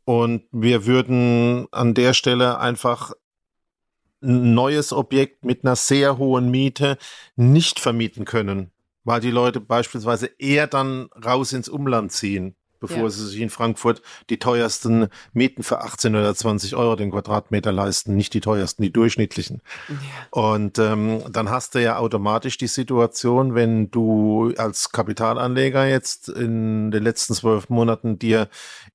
[0.06, 3.14] Und wir würden an der Stelle einfach
[4.22, 6.98] ein neues Objekt mit einer sehr hohen Miete
[7.36, 8.72] nicht vermieten können,
[9.04, 13.10] weil die Leute beispielsweise eher dann raus ins Umland ziehen bevor ja.
[13.10, 18.16] sie sich in Frankfurt die teuersten Mieten für 18 oder 20 Euro den Quadratmeter leisten,
[18.16, 19.62] nicht die teuersten, die durchschnittlichen.
[19.90, 19.96] Ja.
[20.32, 26.92] Und ähm, dann hast du ja automatisch die Situation, wenn du als Kapitalanleger jetzt in
[26.92, 28.50] den letzten zwölf Monaten dir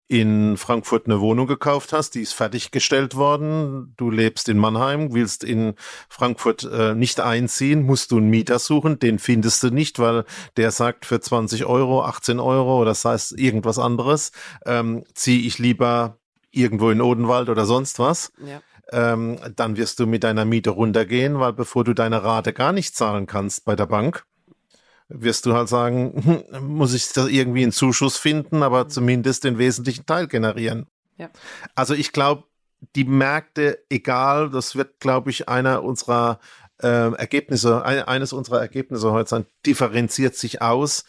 [0.07, 5.43] in Frankfurt eine Wohnung gekauft hast, die ist fertiggestellt worden, du lebst in Mannheim, willst
[5.43, 5.75] in
[6.11, 10.25] Frankfurt äh, nicht einziehen, musst du einen Mieter suchen, den findest du nicht, weil
[10.57, 14.33] der sagt für 20 Euro, 18 Euro oder das heißt irgendwas anderes,
[14.67, 16.19] ähm, ziehe ich lieber
[16.51, 18.33] irgendwo in Odenwald oder sonst was.
[18.45, 18.61] Ja.
[18.93, 22.95] Ähm, dann wirst du mit deiner Miete runtergehen, weil bevor du deine Rate gar nicht
[22.95, 24.27] zahlen kannst bei der Bank,
[25.23, 28.91] wirst du halt sagen, hm, muss ich da irgendwie einen Zuschuss finden, aber mhm.
[28.91, 30.87] zumindest den wesentlichen Teil generieren.
[31.17, 31.31] Ja.
[31.75, 32.45] Also ich glaube,
[32.97, 36.41] die Märkte, egal, das wird, glaube ich, einer unserer
[36.83, 41.05] äh, Ergebnisse, ein, eines unserer Ergebnisse heute sein, differenziert sich aus.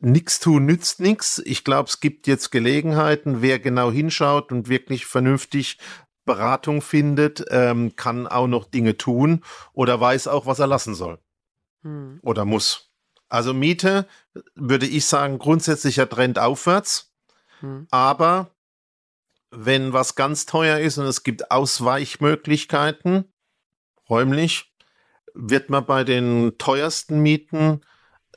[0.00, 1.42] Nix tun nützt nichts.
[1.44, 5.78] Ich glaube, es gibt jetzt Gelegenheiten, wer genau hinschaut und wirklich vernünftig
[6.24, 11.18] Beratung findet, ähm, kann auch noch Dinge tun oder weiß auch, was er lassen soll
[11.82, 12.20] hm.
[12.22, 12.89] oder muss.
[13.30, 14.06] Also Miete,
[14.54, 17.12] würde ich sagen, grundsätzlicher Trend aufwärts.
[17.60, 17.86] Hm.
[17.90, 18.50] Aber
[19.50, 23.24] wenn was ganz teuer ist und es gibt Ausweichmöglichkeiten,
[24.08, 24.72] räumlich,
[25.34, 27.82] wird man bei den teuersten Mieten,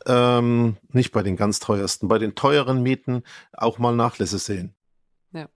[0.05, 4.75] ähm, nicht bei den ganz teuersten, bei den teuren Mieten auch mal Nachlässe sehen.
[5.31, 5.49] Ja.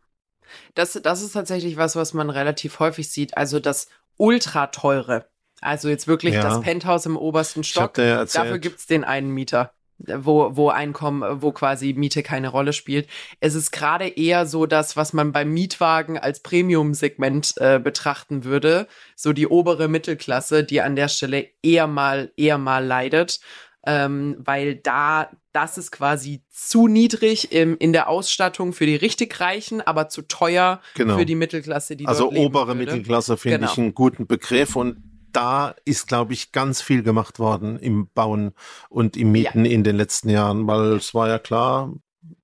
[0.73, 3.38] Das, das ist tatsächlich was, was man relativ häufig sieht.
[3.38, 5.30] Also das ultra teure.
[5.62, 6.41] Also jetzt wirklich ja.
[6.41, 7.93] das Penthouse im obersten Stock.
[7.96, 13.08] Dafür gibt's den einen Mieter wo, wo Einkommen, wo quasi Miete keine Rolle spielt.
[13.39, 18.88] Es ist gerade eher so das, was man beim Mietwagen als Premium-Segment äh, betrachten würde.
[19.15, 23.39] So die obere Mittelklasse, die an der Stelle eher mal, eher mal leidet.
[23.86, 29.39] Ähm, weil da, das ist quasi zu niedrig im, in der Ausstattung für die richtig
[29.39, 31.17] Reichen, aber zu teuer genau.
[31.17, 32.80] für die Mittelklasse, die Also obere würde.
[32.80, 33.72] Mittelklasse finde genau.
[33.72, 34.98] ich einen guten Begriff und
[35.38, 38.54] da ist, glaube ich, ganz viel gemacht worden im Bauen
[38.89, 39.71] und im Mieten ja.
[39.71, 41.93] in den letzten Jahren, weil es war ja klar,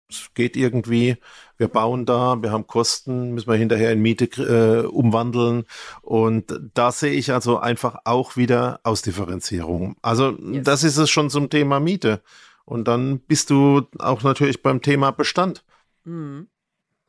[0.08, 1.17] es geht irgendwie,
[1.58, 5.63] wir bauen da, wir haben Kosten, müssen wir hinterher in Miete äh, umwandeln.
[6.03, 9.95] Und da sehe ich also einfach auch wieder Ausdifferenzierung.
[10.03, 10.63] Also yes.
[10.63, 12.21] das ist es schon zum Thema Miete.
[12.63, 15.65] Und dann bist du auch natürlich beim Thema Bestand.
[16.03, 16.47] Mhm.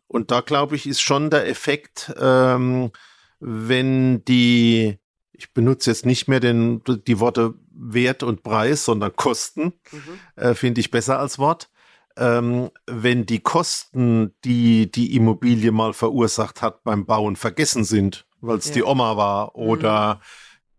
[0.09, 2.91] Und da glaube ich, ist schon der Effekt, ähm,
[3.39, 4.99] wenn die
[5.37, 10.43] ich benutze jetzt nicht mehr den, die Worte Wert und Preis, sondern Kosten, mhm.
[10.43, 11.71] äh, finde ich besser als Wort.
[12.17, 18.59] Ähm, wenn die Kosten, die die Immobilie mal verursacht hat beim Bauen, vergessen sind, weil
[18.59, 18.75] es ja.
[18.75, 20.21] die Oma war oder mhm.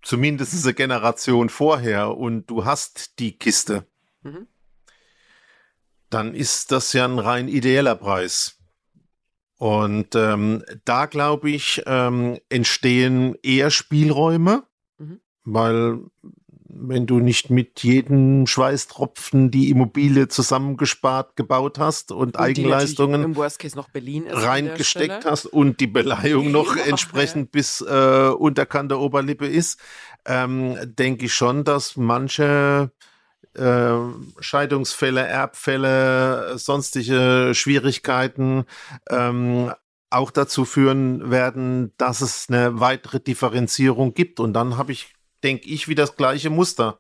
[0.02, 3.86] zumindest eine Generation vorher und du hast die Kiste,
[4.24, 4.48] mhm.
[6.10, 8.55] dann ist das ja ein rein ideeller Preis.
[9.58, 14.64] Und ähm, da, glaube ich, ähm, entstehen eher Spielräume,
[14.98, 15.22] mhm.
[15.44, 16.00] weil
[16.78, 23.36] wenn du nicht mit jedem Schweißtropfen die Immobilie zusammengespart gebaut hast und, und Eigenleistungen
[24.30, 29.80] reingesteckt hast und die Beleihung noch entsprechend bis äh, unterkante Oberlippe ist,
[30.26, 32.92] ähm, denke ich schon, dass manche
[33.56, 33.98] äh,
[34.40, 38.66] Scheidungsfälle, Erbfälle, sonstige Schwierigkeiten
[39.10, 39.72] ähm,
[40.10, 44.40] auch dazu führen werden, dass es eine weitere Differenzierung gibt.
[44.40, 45.14] Und dann habe ich,
[45.44, 47.00] denke ich, wie das gleiche Muster.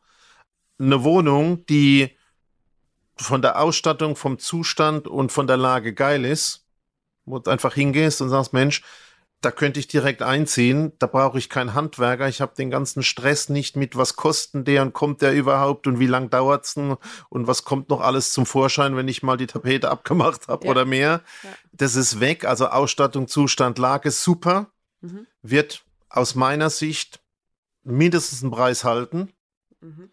[0.79, 2.17] Eine Wohnung, die
[3.15, 6.65] von der Ausstattung, vom Zustand und von der Lage geil ist,
[7.25, 8.81] wo du einfach hingehst und sagst, Mensch,
[9.45, 10.93] da könnte ich direkt einziehen.
[10.97, 12.27] Da brauche ich keinen Handwerker.
[12.27, 15.99] Ich habe den ganzen Stress nicht mit, was kosten der und kommt der überhaupt und
[15.99, 16.97] wie lang dauert's denn
[17.29, 20.71] und was kommt noch alles zum Vorschein, wenn ich mal die Tapete abgemacht habe ja.
[20.71, 21.21] oder mehr.
[21.43, 21.49] Ja.
[21.73, 22.43] Das ist weg.
[22.45, 24.71] Also Ausstattung, Zustand, Lage super.
[25.01, 25.27] Mhm.
[25.43, 27.21] Wird aus meiner Sicht
[27.83, 29.31] mindestens einen Preis halten.
[29.79, 30.09] Mhm.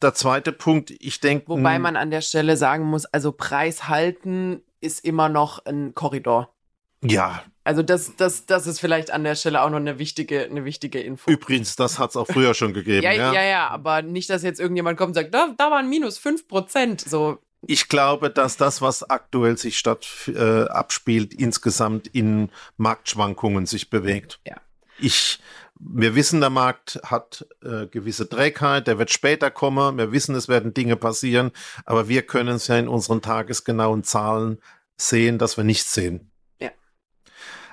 [0.00, 1.48] Der zweite Punkt, ich denke.
[1.48, 6.54] Wobei man an der Stelle sagen muss, also Preis halten ist immer noch ein Korridor.
[7.02, 10.64] Ja, also das, das, das ist vielleicht an der Stelle auch noch eine wichtige, eine
[10.64, 11.30] wichtige Info.
[11.30, 13.02] Übrigens, das hat es auch früher schon gegeben.
[13.04, 15.88] ja, ja, ja, ja, aber nicht, dass jetzt irgendjemand kommt und sagt, da, da waren
[15.88, 17.00] minus fünf Prozent.
[17.00, 17.38] So.
[17.64, 24.40] Ich glaube, dass das, was aktuell sich statt äh, abspielt, insgesamt in Marktschwankungen sich bewegt.
[24.44, 24.56] Ja.
[24.98, 25.38] Ich,
[25.78, 29.96] wir wissen, der Markt hat äh, gewisse Trägheit, der wird später kommen.
[29.96, 31.52] Wir wissen, es werden Dinge passieren,
[31.84, 34.58] aber wir können es ja in unseren tagesgenauen Zahlen
[34.96, 36.29] sehen, dass wir nichts sehen.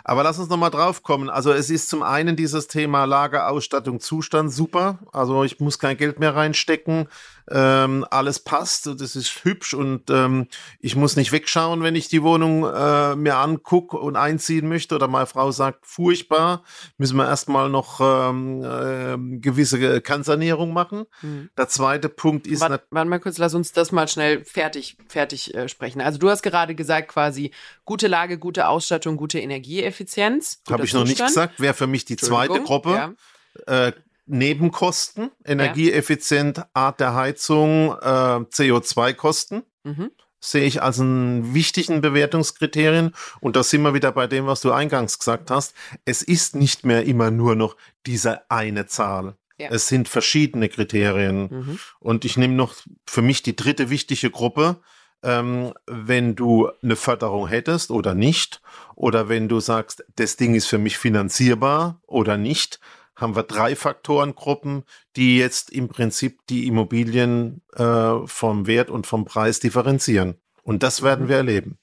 [0.07, 1.29] Aber lass uns nochmal drauf kommen.
[1.29, 4.99] Also es ist zum einen dieses Thema Lager, Ausstattung, Zustand super.
[5.11, 7.09] Also ich muss kein Geld mehr reinstecken
[7.49, 10.47] ähm, alles passt, das ist hübsch und ähm,
[10.79, 15.07] ich muss nicht wegschauen, wenn ich die Wohnung äh, mir angucke und einziehen möchte oder
[15.07, 16.63] meine Frau sagt, furchtbar,
[16.97, 21.05] müssen wir erstmal noch ähm, äh, gewisse Kernsanierung machen.
[21.21, 21.49] Mhm.
[21.57, 22.61] Der zweite Punkt ist...
[22.61, 26.01] Warte, warte mal kurz, lass uns das mal schnell fertig, fertig äh, sprechen.
[26.01, 27.51] Also du hast gerade gesagt quasi
[27.85, 30.61] gute Lage, gute Ausstattung, gute Energieeffizienz.
[30.69, 32.91] Habe ich noch nicht gesagt, wäre für mich die zweite Gruppe.
[32.91, 33.87] Ja.
[33.87, 33.93] Äh,
[34.27, 39.63] Nebenkosten, energieeffizient, Art der Heizung, äh, CO2-Kosten.
[39.83, 40.11] Mhm.
[40.39, 43.13] Sehe ich als einen wichtigen Bewertungskriterien.
[43.39, 45.73] Und da sind wir wieder bei dem, was du eingangs gesagt hast.
[46.05, 49.35] Es ist nicht mehr immer nur noch diese eine Zahl.
[49.57, 49.69] Ja.
[49.71, 51.49] Es sind verschiedene Kriterien.
[51.49, 51.79] Mhm.
[51.99, 52.75] Und ich nehme noch
[53.07, 54.77] für mich die dritte wichtige Gruppe,
[55.23, 58.61] ähm, wenn du eine Förderung hättest oder nicht
[58.95, 62.79] oder wenn du sagst, das Ding ist für mich finanzierbar oder nicht,
[63.17, 64.83] haben wir drei Faktorengruppen,
[65.15, 70.39] die jetzt im Prinzip die Immobilien äh, vom Wert und vom Preis differenzieren.
[70.63, 71.29] Und das werden mhm.
[71.29, 71.77] wir erleben.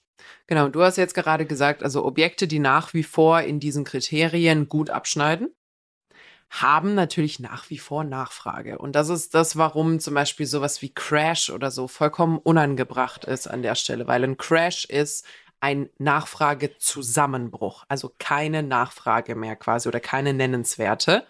[0.47, 4.69] Genau, du hast jetzt gerade gesagt, also Objekte, die nach wie vor in diesen Kriterien
[4.69, 5.49] gut abschneiden,
[6.51, 8.79] haben natürlich nach wie vor Nachfrage.
[8.79, 13.49] Und das ist das, warum zum Beispiel sowas wie Crash oder so vollkommen unangebracht ist
[13.49, 15.27] an der Stelle, weil ein Crash ist
[15.65, 21.27] ein Nachfragezusammenbruch, also keine Nachfrage mehr quasi oder keine nennenswerte.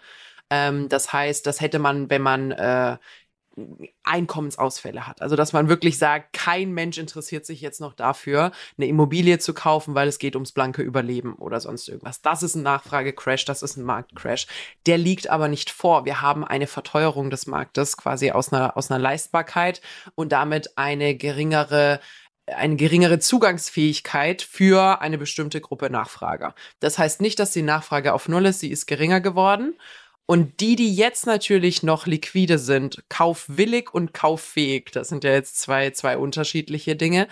[0.49, 2.97] Ähm, das heißt, das hätte man, wenn man äh,
[4.03, 5.21] Einkommensausfälle hat.
[5.21, 9.53] Also dass man wirklich sagt, kein Mensch interessiert sich jetzt noch dafür, eine Immobilie zu
[9.53, 12.21] kaufen, weil es geht ums blanke Überleben oder sonst irgendwas.
[12.21, 14.47] Das ist ein Nachfragecrash, das ist ein Marktcrash.
[14.85, 16.03] Der liegt aber nicht vor.
[16.03, 19.79] Wir haben eine Verteuerung des Marktes quasi aus einer, aus einer Leistbarkeit
[20.15, 22.01] und damit eine geringere
[22.47, 26.53] eine geringere Zugangsfähigkeit für eine bestimmte Gruppe Nachfrager.
[26.79, 29.75] Das heißt nicht, dass die Nachfrage auf Null ist, sie ist geringer geworden.
[30.27, 35.59] Und die, die jetzt natürlich noch liquide sind, kaufwillig und kauffähig, das sind ja jetzt
[35.59, 37.27] zwei, zwei unterschiedliche Dinge,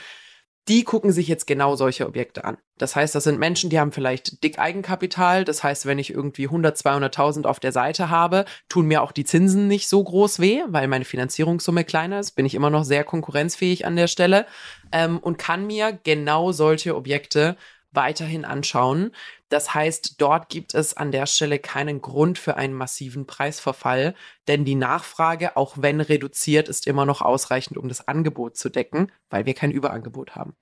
[0.68, 2.58] die gucken sich jetzt genau solche Objekte an.
[2.78, 5.44] Das heißt, das sind Menschen, die haben vielleicht dick Eigenkapital.
[5.44, 9.26] Das heißt, wenn ich irgendwie 100, 200.000 auf der Seite habe, tun mir auch die
[9.26, 12.32] Zinsen nicht so groß weh, weil meine Finanzierungssumme kleiner ist.
[12.32, 14.46] Bin ich immer noch sehr konkurrenzfähig an der Stelle
[14.92, 17.58] ähm, und kann mir genau solche Objekte
[17.94, 19.12] weiterhin anschauen.
[19.50, 24.16] Das heißt, dort gibt es an der Stelle keinen Grund für einen massiven Preisverfall,
[24.48, 29.12] denn die Nachfrage, auch wenn reduziert, ist immer noch ausreichend, um das Angebot zu decken,
[29.30, 30.56] weil wir kein Überangebot haben.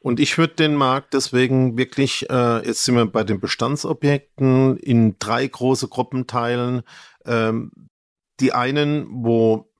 [0.00, 5.16] Und ich würde den Markt deswegen wirklich, äh, jetzt sind wir bei den Bestandsobjekten, in
[5.18, 6.82] drei große Gruppen teilen.
[7.24, 7.70] Ähm,
[8.40, 9.70] die einen, wo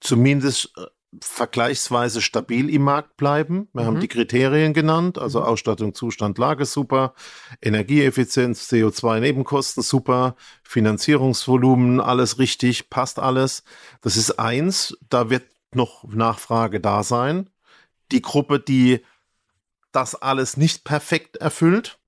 [0.00, 0.86] zumindest äh,
[1.20, 3.68] vergleichsweise stabil im Markt bleiben.
[3.72, 3.86] Wir mhm.
[3.86, 5.46] haben die Kriterien genannt, also mhm.
[5.46, 7.14] Ausstattung, Zustand, Lage super,
[7.62, 13.64] Energieeffizienz, CO2-Nebenkosten super, Finanzierungsvolumen, alles richtig, passt alles.
[14.00, 17.50] Das ist eins, da wird noch Nachfrage da sein.
[18.12, 19.00] Die Gruppe, die
[19.92, 21.98] das alles nicht perfekt erfüllt,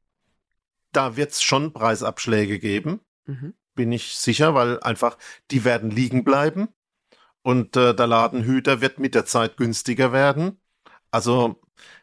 [0.93, 3.01] da wird es schon Preisabschläge geben.
[3.27, 3.55] Mhm.
[3.75, 5.19] Bin ich sicher, weil einfach
[5.51, 6.69] die werden liegen bleiben
[7.47, 10.61] und äh, der Ladenhüter wird mit der Zeit günstiger werden.
[11.13, 11.63] Also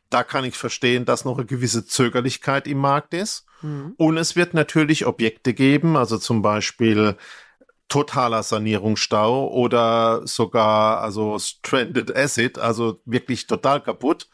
[0.10, 3.46] da kann ich verstehen, dass noch eine gewisse Zögerlichkeit im Markt ist.
[3.62, 3.94] Mhm.
[3.98, 7.18] Und es wird natürlich Objekte geben, also zum Beispiel
[7.90, 14.30] totaler Sanierungsstau oder sogar also stranded acid, also wirklich total kaputt.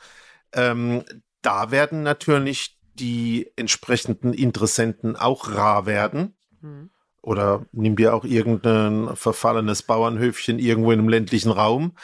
[0.54, 1.04] Ähm,
[1.42, 6.38] da werden natürlich die entsprechenden Interessenten auch rar werden.
[6.62, 6.92] Mhm.
[7.22, 11.96] Oder nimm dir auch irgendein verfallenes Bauernhöfchen irgendwo in einem ländlichen Raum.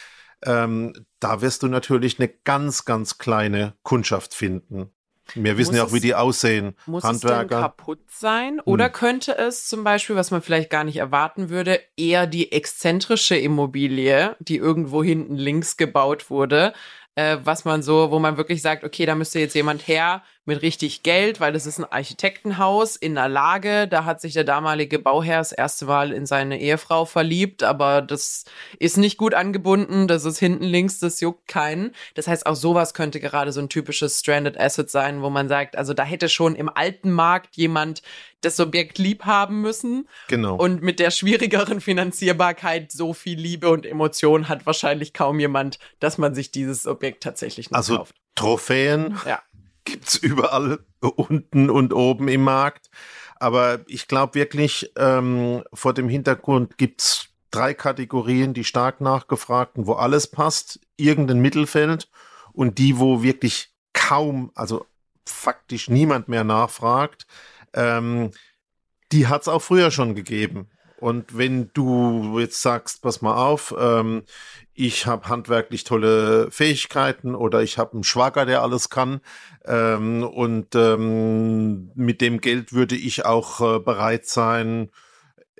[0.43, 4.91] Ähm, da wirst du natürlich eine ganz, ganz kleine Kundschaft finden.
[5.33, 6.75] Wir wissen muss ja auch, wie die aussehen.
[6.85, 7.43] Muss Handwerker.
[7.43, 8.59] es denn kaputt sein?
[8.63, 8.93] Oder hm.
[8.93, 14.35] könnte es zum Beispiel, was man vielleicht gar nicht erwarten würde, eher die exzentrische Immobilie,
[14.39, 16.73] die irgendwo hinten links gebaut wurde,
[17.15, 20.61] äh, was man so, wo man wirklich sagt, okay, da müsste jetzt jemand her, mit
[20.61, 23.87] richtig Geld, weil es ist ein Architektenhaus in einer Lage.
[23.87, 28.45] Da hat sich der damalige Bauherr das erste Mal in seine Ehefrau verliebt, aber das
[28.77, 30.07] ist nicht gut angebunden.
[30.07, 31.93] Das ist hinten links, das juckt keinen.
[32.13, 35.75] Das heißt, auch sowas könnte gerade so ein typisches Stranded Asset sein, wo man sagt,
[35.77, 38.03] also da hätte schon im alten Markt jemand
[38.41, 40.07] das Objekt lieb haben müssen.
[40.27, 40.55] Genau.
[40.55, 46.19] Und mit der schwierigeren Finanzierbarkeit so viel Liebe und Emotion hat wahrscheinlich kaum jemand, dass
[46.19, 48.15] man sich dieses Objekt tatsächlich noch also, kauft.
[48.35, 49.17] Trophäen.
[49.25, 49.41] Ja
[49.85, 52.89] gibt's überall unten und oben im Markt.
[53.37, 59.93] Aber ich glaube wirklich, ähm, vor dem Hintergrund gibt's drei Kategorien, die stark nachgefragten, wo
[59.93, 62.09] alles passt, irgendein Mittelfeld
[62.53, 64.85] und die, wo wirklich kaum, also
[65.25, 67.25] faktisch niemand mehr nachfragt,
[67.73, 68.31] ähm,
[69.11, 70.69] die hat's auch früher schon gegeben.
[71.05, 74.23] Und wenn du jetzt sagst, pass mal auf, ähm,
[74.73, 79.21] ich habe handwerklich tolle Fähigkeiten oder ich habe einen Schwager, der alles kann
[79.65, 84.89] ähm, und ähm, mit dem Geld würde ich auch äh, bereit sein,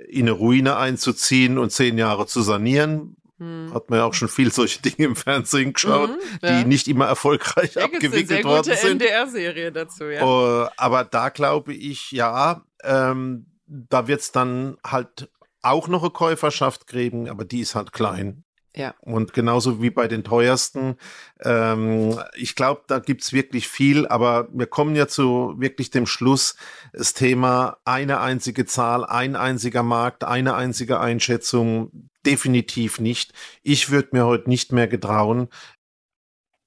[0.08, 3.15] in eine Ruine einzuziehen und zehn Jahre zu sanieren.
[3.38, 3.71] Hm.
[3.71, 6.58] Hat man ja auch schon viel solche Dinge im Fernsehen geschaut, mhm, ja.
[6.58, 8.93] die nicht immer erfolgreich da abgewickelt worden sind.
[8.93, 10.25] NDR-Serie dazu, ja.
[10.25, 15.29] Uh, aber da glaube ich, ja, ähm, da wird es dann halt
[15.65, 18.43] auch noch eine Käuferschaft geben, aber die ist halt klein.
[18.75, 18.93] Ja.
[18.99, 20.97] Und genauso wie bei den teuersten.
[21.41, 26.58] Ähm, ich glaube, da gibt's wirklich viel, aber wir kommen ja zu wirklich dem Schluss.
[26.92, 33.31] Das Thema eine einzige Zahl, ein einziger Markt, eine einzige Einschätzung, definitiv nicht.
[33.63, 35.48] Ich würde mir heute nicht mehr getrauen,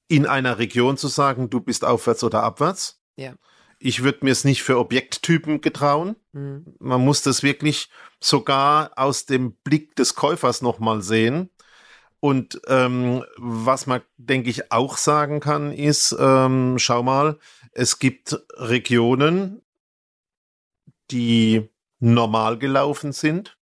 [0.09, 3.03] in einer Region zu sagen, du bist aufwärts oder abwärts.
[3.17, 3.35] Ja.
[3.79, 6.17] Ich würde mir es nicht für Objekttypen getrauen.
[6.33, 6.75] Mhm.
[6.79, 7.89] Man muss das wirklich
[8.21, 11.51] sogar aus dem Blick des Käufers nochmal sehen.
[12.21, 17.39] Und ähm, was man, denke ich, auch sagen kann, ist, ähm, schau mal,
[17.71, 19.63] es gibt Regionen,
[21.11, 21.69] die
[22.01, 23.57] normal gelaufen sind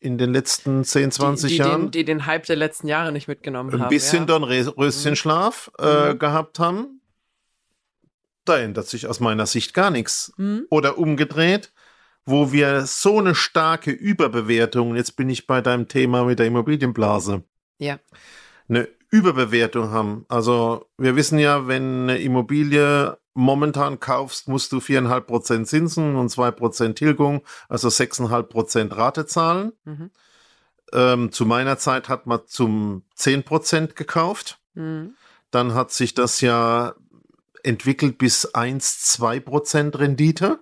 [0.00, 1.80] in den letzten 10, 20 die, die Jahren.
[1.82, 3.82] Den, die den Hype der letzten Jahre nicht mitgenommen haben.
[3.82, 4.36] Ein bisschen ja.
[4.36, 5.86] Röschenschlaf mhm.
[5.86, 6.18] äh, mhm.
[6.18, 6.99] gehabt haben.
[8.50, 10.32] Da ändert sich aus meiner Sicht gar nichts.
[10.36, 10.66] Mhm.
[10.70, 11.72] Oder umgedreht,
[12.24, 17.44] wo wir so eine starke Überbewertung, jetzt bin ich bei deinem Thema mit der Immobilienblase.
[17.78, 18.00] Ja.
[18.68, 20.24] Eine Überbewertung haben.
[20.28, 26.94] Also wir wissen ja, wenn eine Immobilie momentan kaufst, musst du 4,5% Zinsen und 2%
[26.94, 29.72] Tilgung, also 6,5% Rate zahlen.
[29.84, 30.10] Mhm.
[30.92, 34.58] Ähm, zu meiner Zeit hat man zum 10% gekauft.
[34.74, 35.14] Mhm.
[35.52, 36.96] Dann hat sich das ja
[37.62, 40.60] entwickelt bis 1, 2% Rendite.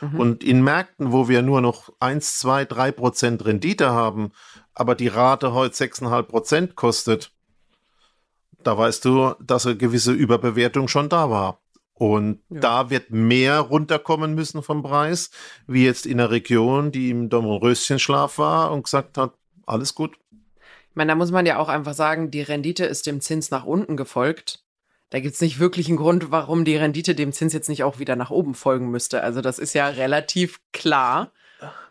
[0.00, 0.20] Mhm.
[0.20, 4.32] Und in Märkten, wo wir nur noch 1, 2, 3% Rendite haben,
[4.74, 7.32] aber die Rate heute 6,5% kostet,
[8.62, 11.60] da weißt du, dass eine gewisse Überbewertung schon da war.
[11.94, 12.60] Und ja.
[12.60, 15.30] da wird mehr runterkommen müssen vom Preis,
[15.66, 19.34] wie jetzt in der Region, die im Dornröschenschlaf war und gesagt hat,
[19.66, 20.16] alles gut.
[20.88, 23.64] Ich meine, da muss man ja auch einfach sagen, die Rendite ist dem Zins nach
[23.64, 24.59] unten gefolgt.
[25.10, 27.98] Da gibt es nicht wirklich einen Grund, warum die Rendite dem Zins jetzt nicht auch
[27.98, 29.22] wieder nach oben folgen müsste.
[29.22, 31.32] Also das ist ja relativ klar.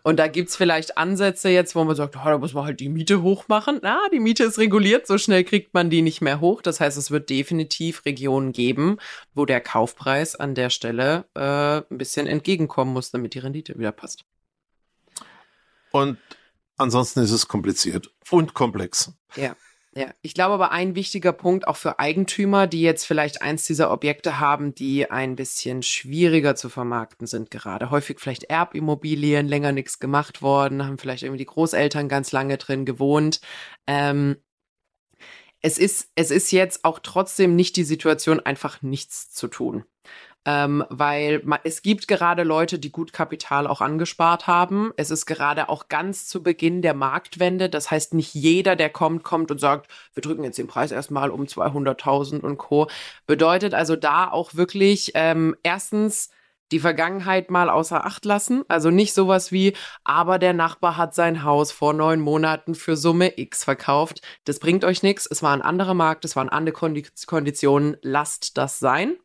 [0.01, 2.89] Und da gibt's vielleicht Ansätze jetzt, wo man sagt, oh, da muss man halt die
[2.89, 3.79] Miete hochmachen.
[3.83, 6.61] Na, die Miete ist reguliert, so schnell kriegt man die nicht mehr hoch.
[6.61, 8.97] Das heißt, es wird definitiv Regionen geben,
[9.33, 13.91] wo der Kaufpreis an der Stelle äh, ein bisschen entgegenkommen muss, damit die Rendite wieder
[13.91, 14.23] passt.
[15.91, 16.17] Und
[16.77, 19.11] ansonsten ist es kompliziert und komplex.
[19.35, 19.55] Ja.
[19.95, 23.91] Ja, ich glaube aber ein wichtiger Punkt auch für Eigentümer, die jetzt vielleicht eins dieser
[23.91, 27.89] Objekte haben, die ein bisschen schwieriger zu vermarkten sind gerade.
[27.89, 32.85] Häufig vielleicht Erbimmobilien, länger nichts gemacht worden, haben vielleicht irgendwie die Großeltern ganz lange drin
[32.85, 33.41] gewohnt.
[33.87, 34.37] Ähm,
[35.61, 39.85] es ist, es ist jetzt auch trotzdem nicht die Situation, einfach nichts zu tun
[40.49, 44.91] ähm, weil man, es gibt gerade Leute, die gut Kapital auch angespart haben.
[44.97, 47.69] Es ist gerade auch ganz zu Beginn der Marktwende.
[47.69, 51.29] Das heißt, nicht jeder, der kommt, kommt und sagt, wir drücken jetzt den Preis erstmal
[51.29, 52.87] um 200.000 und Co.
[53.27, 56.31] Bedeutet also da auch wirklich ähm, erstens
[56.71, 58.63] die Vergangenheit mal außer Acht lassen.
[58.69, 59.73] Also nicht sowas wie,
[60.03, 64.21] aber der Nachbar hat sein Haus vor neun Monaten für Summe X verkauft.
[64.45, 65.27] Das bringt euch nichts.
[65.29, 67.97] Es war ein anderer Markt, es waren andere Konditionen.
[68.01, 69.15] Lasst das sein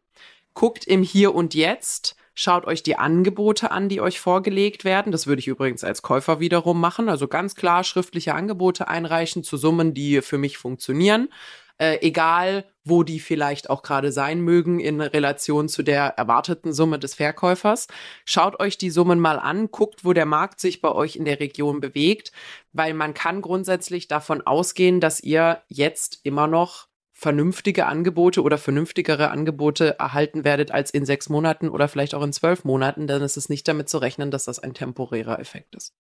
[0.55, 5.13] guckt im Hier und Jetzt, schaut euch die Angebote an, die euch vorgelegt werden.
[5.13, 7.09] Das würde ich übrigens als Käufer wiederum machen.
[7.09, 11.29] Also ganz klar schriftliche Angebote einreichen zu Summen, die für mich funktionieren.
[11.77, 17.01] Äh, egal, wo die vielleicht auch gerade sein mögen in Relation zu der erwarteten Summe
[17.01, 17.89] des Verkäufers.
[18.25, 21.41] Schaut euch die Summen mal an, guckt, wo der Markt sich bei euch in der
[21.41, 22.31] Region bewegt,
[22.73, 26.87] weil man kann grundsätzlich davon ausgehen, dass ihr jetzt immer noch
[27.25, 32.35] vernünftige Angebote oder vernünftigere Angebote erhalten werdet als in sechs Monaten oder vielleicht auch in
[32.35, 35.95] zwölf Monaten, dann ist es nicht damit zu rechnen, dass das ein temporärer Effekt ist.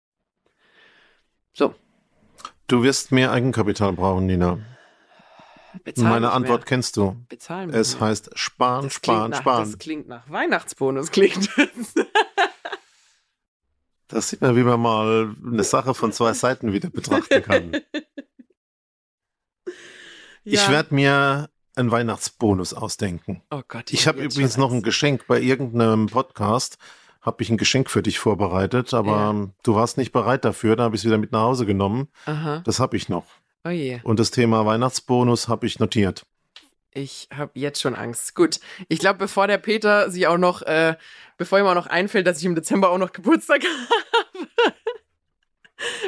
[1.53, 1.73] So.
[2.67, 4.59] Du wirst mehr Eigenkapital brauchen, Nina.
[5.85, 6.65] Bezahlen Meine Antwort mehr.
[6.65, 7.15] kennst du.
[7.29, 8.09] Bezahlen es mehr.
[8.09, 9.63] heißt sparen, das sparen, nach, sparen.
[9.63, 11.93] Das klingt nach Weihnachtsbonus, klingt es.
[14.09, 17.71] Das sieht man, wie man mal eine Sache von zwei Seiten wieder betrachten kann.
[20.43, 20.61] Ja.
[20.61, 23.41] Ich werde mir einen Weihnachtsbonus ausdenken.
[23.49, 23.91] Oh Gott.
[23.91, 26.77] Ich, ich habe übrigens noch ein Geschenk bei irgendeinem Podcast.
[27.21, 29.47] Habe ich ein Geschenk für dich vorbereitet, aber ja.
[29.63, 30.75] du warst nicht bereit dafür.
[30.75, 32.09] Da habe ich es wieder mit nach Hause genommen.
[32.25, 32.61] Aha.
[32.65, 33.25] Das habe ich noch.
[33.63, 34.01] Oh je.
[34.03, 36.25] Und das Thema Weihnachtsbonus habe ich notiert.
[36.91, 38.35] Ich habe jetzt schon Angst.
[38.35, 40.95] Gut, ich glaube, bevor der Peter sich auch noch, äh,
[41.37, 43.63] bevor ihm auch noch einfällt, dass ich im Dezember auch noch Geburtstag
[44.65, 44.73] habe,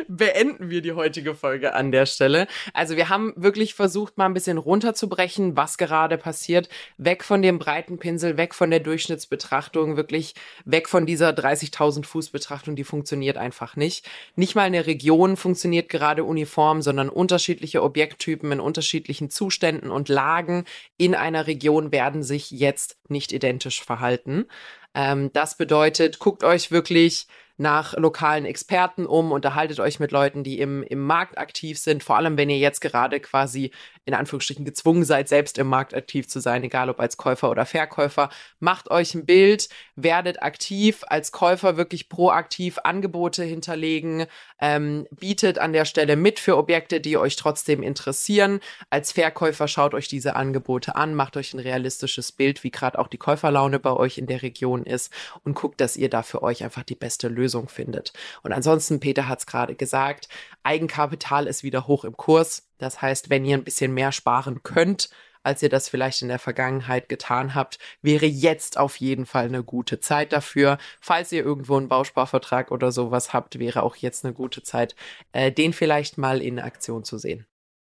[0.07, 2.47] beenden wir die heutige Folge an der Stelle.
[2.73, 6.69] Also wir haben wirklich versucht, mal ein bisschen runterzubrechen, was gerade passiert.
[6.97, 12.29] Weg von dem breiten Pinsel, weg von der Durchschnittsbetrachtung, wirklich weg von dieser 30.000 Fuß
[12.29, 14.07] Betrachtung, die funktioniert einfach nicht.
[14.35, 20.65] Nicht mal eine Region funktioniert gerade uniform, sondern unterschiedliche Objekttypen in unterschiedlichen Zuständen und Lagen
[20.97, 24.45] in einer Region werden sich jetzt nicht identisch verhalten.
[24.93, 27.27] Ähm, das bedeutet, guckt euch wirklich
[27.57, 32.17] nach lokalen Experten um, unterhaltet euch mit Leuten, die im, im Markt aktiv sind, vor
[32.17, 33.71] allem wenn ihr jetzt gerade quasi
[34.05, 37.65] in Anführungsstrichen gezwungen seid, selbst im Markt aktiv zu sein, egal ob als Käufer oder
[37.65, 38.29] Verkäufer.
[38.59, 44.27] Macht euch ein Bild, werdet aktiv, als Käufer wirklich proaktiv Angebote hinterlegen,
[44.59, 48.59] ähm, bietet an der Stelle mit für Objekte, die euch trotzdem interessieren.
[48.89, 53.07] Als Verkäufer schaut euch diese Angebote an, macht euch ein realistisches Bild, wie gerade auch
[53.07, 55.11] die Käuferlaune bei euch in der Region ist
[55.43, 58.13] und guckt, dass ihr da für euch einfach die beste Lösung findet.
[58.43, 60.29] Und ansonsten, Peter hat es gerade gesagt,
[60.63, 62.67] Eigenkapital ist wieder hoch im Kurs.
[62.77, 65.09] Das heißt, wenn ihr ein bisschen mehr sparen könnt,
[65.45, 69.63] als ihr das vielleicht in der Vergangenheit getan habt, wäre jetzt auf jeden Fall eine
[69.63, 70.77] gute Zeit dafür.
[70.99, 74.95] Falls ihr irgendwo einen Bausparvertrag oder sowas habt, wäre auch jetzt eine gute Zeit,
[75.33, 77.45] äh, den vielleicht mal in Aktion zu sehen.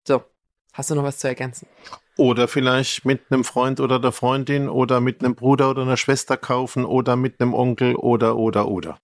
[0.06, 0.24] So,
[0.72, 1.68] hast du noch was zu ergänzen?
[2.16, 6.36] Oder vielleicht mit einem Freund oder der Freundin oder mit einem Bruder oder einer Schwester
[6.36, 8.98] kaufen oder mit einem Onkel oder oder oder.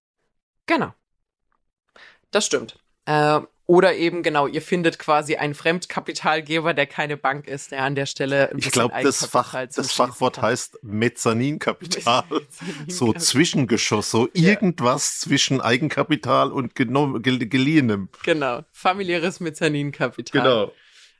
[0.65, 0.93] Genau.
[2.31, 2.79] Das stimmt.
[3.05, 3.41] Äh,
[3.71, 8.05] oder eben, genau, ihr findet quasi einen Fremdkapitalgeber, der keine Bank ist, der an der
[8.05, 10.43] Stelle Ich glaube, das, Fach, das Fachwort kann.
[10.43, 12.25] heißt Mezzaninkapital.
[12.89, 14.49] so Zwischengeschoss, so ja.
[14.49, 18.09] irgendwas zwischen Eigenkapital und geliehenem.
[18.25, 20.41] Genau, familiäres Mezzaninkapital.
[20.41, 20.73] Genau.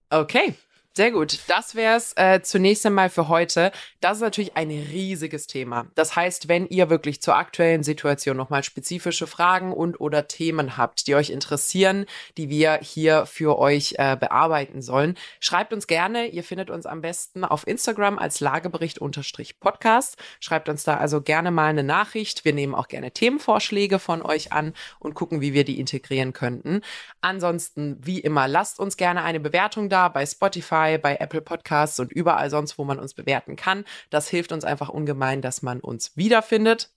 [0.10, 0.56] Okay,
[0.94, 1.40] sehr gut.
[1.48, 3.72] Das wäre es äh, zunächst einmal für heute.
[4.02, 5.88] Das ist natürlich ein riesiges Thema.
[5.96, 11.08] Das heißt, wenn ihr wirklich zur aktuellen Situation nochmal spezifische Fragen und oder Themen habt,
[11.08, 16.28] die euch interessieren, die wir hier für euch äh, bearbeiten sollen, schreibt uns gerne.
[16.28, 20.18] Ihr findet uns am besten auf Instagram als Lagebericht-Podcast.
[20.42, 22.44] Schreibt uns da also gerne mal eine Nachricht.
[22.44, 26.82] Wir nehmen auch gerne Themenvorschläge von euch an und gucken, wie wir die integrieren könnten.
[27.22, 32.00] Ansonsten, wie immer, lasst uns gerne eine Bewertung da bei Spotify Spotify, bei Apple Podcasts
[32.00, 33.86] und überall sonst, wo man uns bewerten kann.
[34.10, 36.92] Das hilft uns einfach ungemein, dass man uns wiederfindet.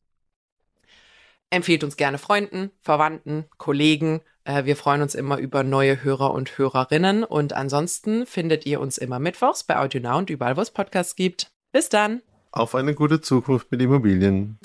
[1.50, 4.22] Empfehlt uns gerne Freunden, Verwandten, Kollegen.
[4.44, 7.22] Äh, wir freuen uns immer über neue Hörer und Hörerinnen.
[7.22, 11.52] Und ansonsten findet ihr uns immer mittwochs bei AudioNow und überall, wo es Podcasts gibt.
[11.72, 12.22] Bis dann.
[12.50, 14.58] Auf eine gute Zukunft mit Immobilien.